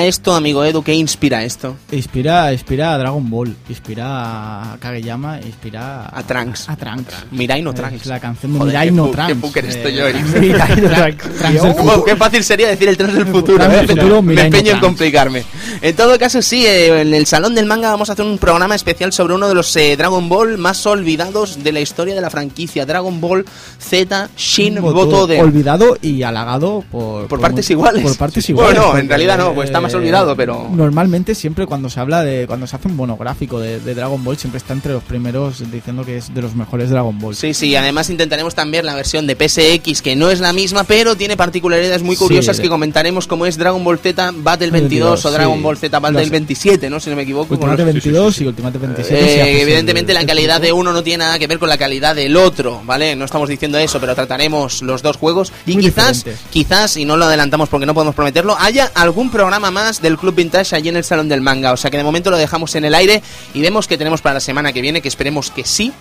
[0.00, 0.82] Inspira esto, amigo Edu?
[0.82, 1.76] ¿Qué inspira esto?
[1.92, 6.68] Inspira, inspira a Dragon Ball, inspira a Kageyama, inspira A Trunks.
[6.68, 7.14] A Trunks.
[7.30, 8.06] Mirai no Es Trunks.
[8.06, 9.52] la canción de Joder, Mirai qué no Trunks.
[9.52, 10.14] qué estoy yo, Eh.
[10.40, 12.04] Mirai no Trunks.
[12.06, 13.64] Qué fácil sería decir el Trunks del futuro.
[13.64, 13.86] ¿eh?
[13.86, 15.44] futuro, Me Mirai empeño en complicarme.
[15.82, 18.74] En todo caso, sí, eh, en el Salón del Manga vamos a hacer un programa
[18.74, 22.30] especial sobre uno de los eh, Dragon Ball más olvidados de la historia de la
[22.30, 22.86] franquicia.
[22.86, 23.44] Dragon Ball
[23.78, 25.40] Z Shin Botoden.
[25.40, 28.02] Olvidado y halagado por, Por partes iguales.
[28.02, 28.74] Por partes iguales.
[28.78, 32.22] Bueno, no, en realidad no, pues está más olvidado, pero- Normalmente siempre cuando se habla
[32.22, 32.46] de.
[32.46, 36.04] Cuando se hace un monográfico de, de Dragon Ball, siempre está entre los primeros diciendo
[36.04, 37.34] que es de los mejores Dragon Ball.
[37.34, 41.16] Sí, sí, además intentaremos también la versión de PSX, que no es la misma, pero
[41.16, 45.34] tiene particularidades muy curiosas que comentaremos, como es Dragon Ball Z Battle 22 o sí.
[45.34, 47.00] Dragon Ball Z Battle Los- 27, ¿no?
[47.00, 47.54] Si no me equivoco.
[47.54, 49.20] Ultimate los- 22 y Ultimate 27.
[49.42, 52.14] Eh, evidentemente la el calidad de uno no tiene nada que ver con la calidad
[52.14, 53.16] del otro, ¿vale?
[53.16, 56.46] No estamos diciendo eso, pero trataremos los dos juegos y Muy quizás, diferentes.
[56.50, 60.34] quizás, y no lo adelantamos porque no podemos prometerlo, haya algún programa más del Club
[60.34, 61.72] Vintage allí en el Salón del Manga.
[61.72, 63.22] O sea que de momento lo dejamos en el aire
[63.54, 65.92] y vemos que tenemos para la semana que viene, que esperemos que sí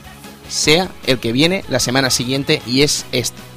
[0.50, 3.49] sea el que viene la semana siguiente y es este.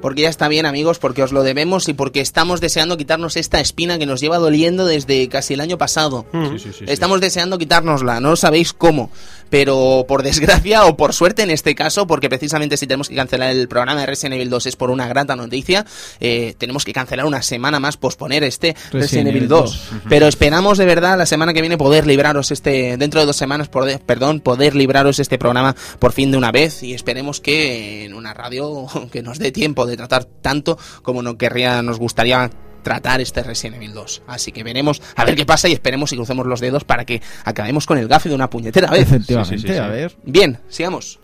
[0.00, 3.60] Porque ya está bien, amigos, porque os lo debemos y porque estamos deseando quitarnos esta
[3.60, 6.26] espina que nos lleva doliendo desde casi el año pasado.
[6.32, 6.84] Sí, sí, sí, sí.
[6.88, 9.10] Estamos deseando quitárnosla, no sabéis cómo,
[9.50, 13.50] pero por desgracia o por suerte en este caso, porque precisamente si tenemos que cancelar
[13.50, 15.84] el programa de Resident Evil 2 es por una grata noticia,
[16.20, 19.90] eh, tenemos que cancelar una semana más, posponer este Resident, Evil 2.
[20.08, 23.68] Pero esperamos de verdad la semana que viene poder libraros este, dentro de dos semanas,
[23.68, 28.14] poder, perdón, poder libraros este programa por fin de una vez y esperemos que en
[28.14, 32.50] una radio que nos dé tiempo de tratar tanto como no querría, nos gustaría
[32.82, 34.22] tratar este Resident Evil 2.
[34.26, 37.20] Así que veremos a ver qué pasa y esperemos y crucemos los dedos para que
[37.44, 39.02] acabemos con el gafe de una puñetera vez.
[39.02, 39.78] Efectivamente, Sí, sí, sí, sí.
[39.78, 40.16] a ver.
[40.24, 41.18] Bien, sigamos.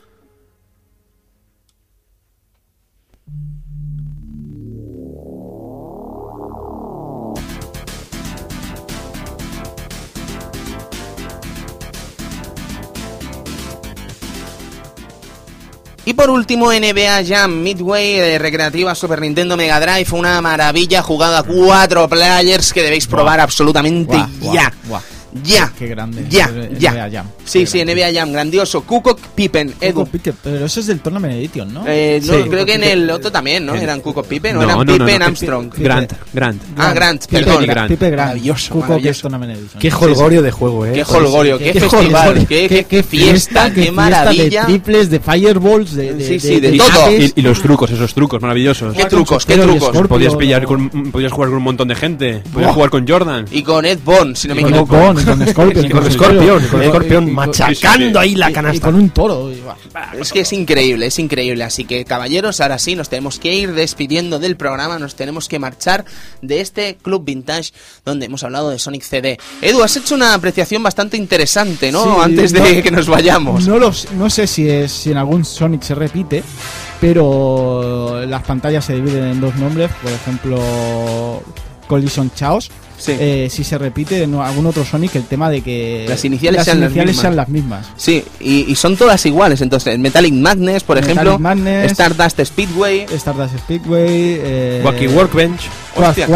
[16.07, 21.41] Y por último, NBA Jam Midway de Recreativa Super Nintendo Mega Drive, una maravilla jugada
[21.41, 24.73] a cuatro players que debéis probar absolutamente ya.
[25.45, 25.73] Ya.
[25.79, 26.25] Qué grande.
[26.29, 27.11] Ya, NBA ya.
[27.11, 27.27] Jam.
[27.45, 27.95] Sí, Qué sí, grande.
[27.95, 28.83] NBA Jam, grandioso.
[28.83, 30.07] Kukok Pippen, Edu.
[30.07, 31.85] Pique, Pero eso es del Tournament Edition, ¿no?
[31.87, 32.49] Eh, no, Sí.
[32.49, 33.75] creo que en el otro también, ¿no?
[33.75, 35.73] Eran Kukok Pippen, no, eran no, Pippen no, Armstrong.
[35.77, 36.63] Grant, Grant.
[36.77, 37.65] Ah, Grant, perdón.
[37.67, 37.89] Grant.
[37.91, 38.29] Pipe Grant.
[38.29, 39.11] Maravilloso, maravilloso.
[39.11, 39.81] es Tournament Edition.
[39.81, 40.93] Qué holgorio de juego, eh.
[40.95, 44.61] Qué holgorio, qué, qué festival, qué, qué fiesta, qué, maravilla.
[44.63, 47.13] de triples, de fireballs, de, de, Sí, sí, de todo.
[47.13, 48.95] y- y los trucos, esos trucos maravillosos.
[48.95, 50.07] Qué trucos, qué trucos.
[50.09, 52.43] Podías pillar con, podías jugar con un montón de gente.
[52.53, 53.47] Podías jugar con Jordan.
[53.51, 54.97] Y con Ed Bond, si no me con equivoco.
[55.27, 58.77] Con Scorpion, con el Scorpion, con Scorpion machacando ahí la canasta.
[58.77, 59.51] Y con un toro.
[60.19, 61.65] Es que es increíble, es increíble.
[61.65, 64.99] Así que, caballeros, ahora sí nos tenemos que ir despidiendo del programa.
[64.99, 66.05] Nos tenemos que marchar
[66.43, 67.73] de este Club Vintage
[68.05, 69.39] donde hemos hablado de Sonic CD.
[69.61, 72.05] Edu, has hecho una apreciación bastante interesante, ¿no?
[72.05, 73.67] Sí, Antes de no- que nos vayamos.
[73.67, 76.43] No, los, no sé si, es, si en algún Sonic se repite,
[77.01, 79.91] pero las pantallas se dividen en dos nombres.
[80.03, 81.43] Por ejemplo,
[81.87, 82.71] Collision Chaos.
[82.99, 83.13] Sí.
[83.21, 86.81] Eh, si se repite en algún otro Sonic el tema de que Las iniciales sean
[86.81, 87.23] las iniciales mismas.
[87.23, 87.87] sean las mismas.
[87.97, 89.61] Sí, y, y son todas iguales.
[89.61, 91.93] Entonces, Metallic Madness, por Metallic ejemplo, Madness.
[91.93, 93.05] Stardust Speedway.
[93.13, 94.09] Stardust Speedway,
[94.43, 95.61] eh, Wacky Workbench.
[95.95, 96.27] Hostia.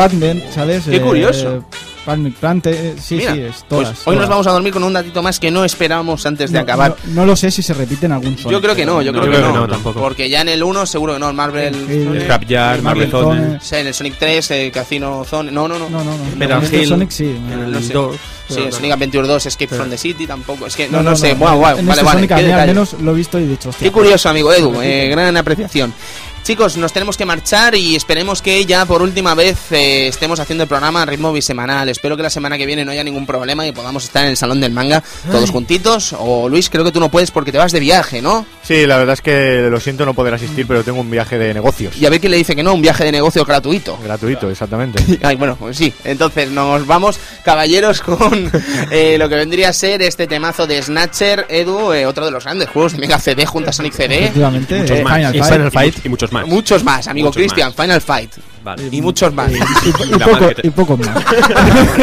[0.54, 0.84] ¿sabes?
[0.84, 1.64] Qué curioso.
[2.04, 3.88] Palmic Plante, eh, sí, Mira, sí, es pues todas.
[4.06, 4.28] hoy nos todas.
[4.28, 6.96] vamos a dormir con un datito más que no esperábamos antes de No- acabar.
[7.06, 8.52] No, no lo sé si se repite en algún Sonic.
[8.52, 9.52] yo creo que no, yo No, creo yo creo no.
[9.54, 10.00] que no, tampoco.
[10.00, 11.74] Porque ya en el 1 seguro que no, el Marvel.
[11.88, 13.40] El- Scrapyard, el Marble Marble Zone.
[13.46, 13.60] Zone.
[13.60, 15.50] Sea, en el Sonic 3, el Casino Zone.
[15.52, 15.88] No, no, no.
[15.90, 16.44] No, no, no.
[16.44, 16.88] En Hill.
[16.88, 17.36] Sonic sí.
[17.48, 17.92] No El sé.
[17.92, 18.16] 2.
[18.48, 20.66] Sí, el Sonic Adventure 2, Escape from the City tampoco.
[20.66, 21.34] Es que no, No, no, sé.
[21.34, 21.38] no.
[21.40, 22.16] Guau, guau, En vale, este vale.
[22.18, 23.86] Sonic a qué mí al menos lo he visto y he dicho, hostia.
[23.86, 25.94] Qué curioso, amigo Edu, eh, gran apreciación.
[26.42, 30.64] Chicos, nos tenemos que marchar y esperemos que ya por última vez eh, estemos haciendo
[30.64, 31.88] el programa a ritmo bisemanal.
[31.88, 34.36] Espero que la semana que viene no haya ningún problema y podamos estar en el
[34.36, 36.14] salón del manga todos juntitos.
[36.18, 38.46] O Luis, creo que tú no puedes porque te vas de viaje, ¿no?
[38.62, 41.52] Sí, la verdad es que lo siento no poder asistir, pero tengo un viaje de
[41.52, 41.96] negocios.
[41.96, 43.98] Y a ver quién le dice que no, un viaje de negocio gratuito.
[44.02, 45.18] Gratuito, exactamente.
[45.22, 45.92] Ay, bueno, pues sí.
[46.04, 48.50] Entonces nos vamos, caballeros, con
[48.90, 52.44] eh, lo que vendría a ser este temazo de Snatcher, Edu, eh, otro de los
[52.44, 54.24] grandes juegos de Mega CD junto a Sonic CD.
[54.24, 55.16] Efectivamente, Muchos eh, más.
[55.16, 55.52] Final Y Fight.
[55.52, 56.06] Final Fight.
[56.06, 56.46] Y muchos más.
[56.46, 57.72] Muchos más, amigo Cristian.
[57.74, 58.32] Final Fight.
[58.62, 58.88] Vale.
[58.90, 59.50] Y muchos más.
[59.50, 61.14] Y, poco, que y pocos más.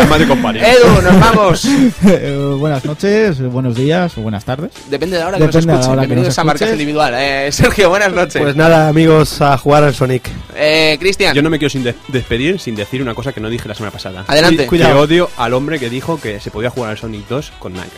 [0.09, 0.73] Más de compañía.
[0.73, 1.65] Edu, nos vamos.
[2.07, 4.71] Eh, buenas noches, buenos días o buenas tardes.
[4.89, 5.99] Depende de la hora que Depende nos escuchen.
[5.99, 6.71] que Bienvenidos nos a escuches.
[6.71, 7.13] Individual.
[7.17, 8.41] Eh, Sergio, buenas noches.
[8.41, 10.29] Pues nada, amigos, a jugar al Sonic.
[10.55, 13.49] Eh, Cristian, Yo no me quiero sin de- despedir sin decir una cosa que no
[13.49, 14.25] dije la semana pasada.
[14.27, 14.63] Adelante.
[14.63, 14.99] Que Cuidado.
[15.01, 17.91] odio al hombre que dijo que se podía jugar al Sonic 2 con Knuckles.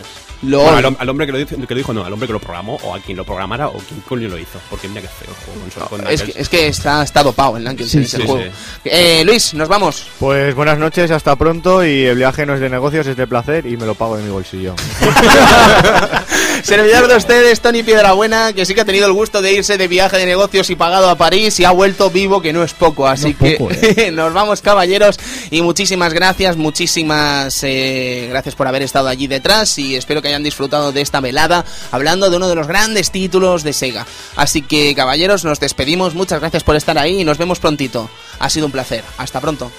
[0.43, 2.33] lo Bueno, al, al hombre que lo, dice- que lo dijo, no, al hombre que
[2.33, 4.59] lo programó, o a quien lo programara, o quien coño lo hizo.
[4.69, 7.23] Porque mira que feo el juego con, Son- con es, que, es que está, está
[7.23, 8.48] dopado el Knuckles Sí, en ese sí, juego.
[8.85, 10.07] Eh, Luis, nos vamos.
[10.19, 13.65] Pues buenas noches, hasta pronto y el viaje no es de negocios, es de placer
[13.65, 14.75] y me lo pago de mi bolsillo.
[16.63, 19.87] Servidor de ustedes, Tony Piedrabuena, que sí que ha tenido el gusto de irse de
[19.87, 23.07] viaje de negocios y pagado a París y ha vuelto vivo, que no es poco.
[23.07, 25.19] Así No es poco, que nos vamos, caballeros,
[25.51, 30.43] y muchísimas gracias, muchísimas eh, gracias por haber estado allí detrás y espero que hayan
[30.43, 34.05] disfrutado de esta velada hablando de uno de los grandes títulos de Sega.
[34.35, 38.09] Así que, caballeros, nos despedimos, muchas gracias por estar ahí y nos vemos prontito.
[38.39, 39.03] Ha sido un placer.
[39.17, 39.71] Hasta pronto.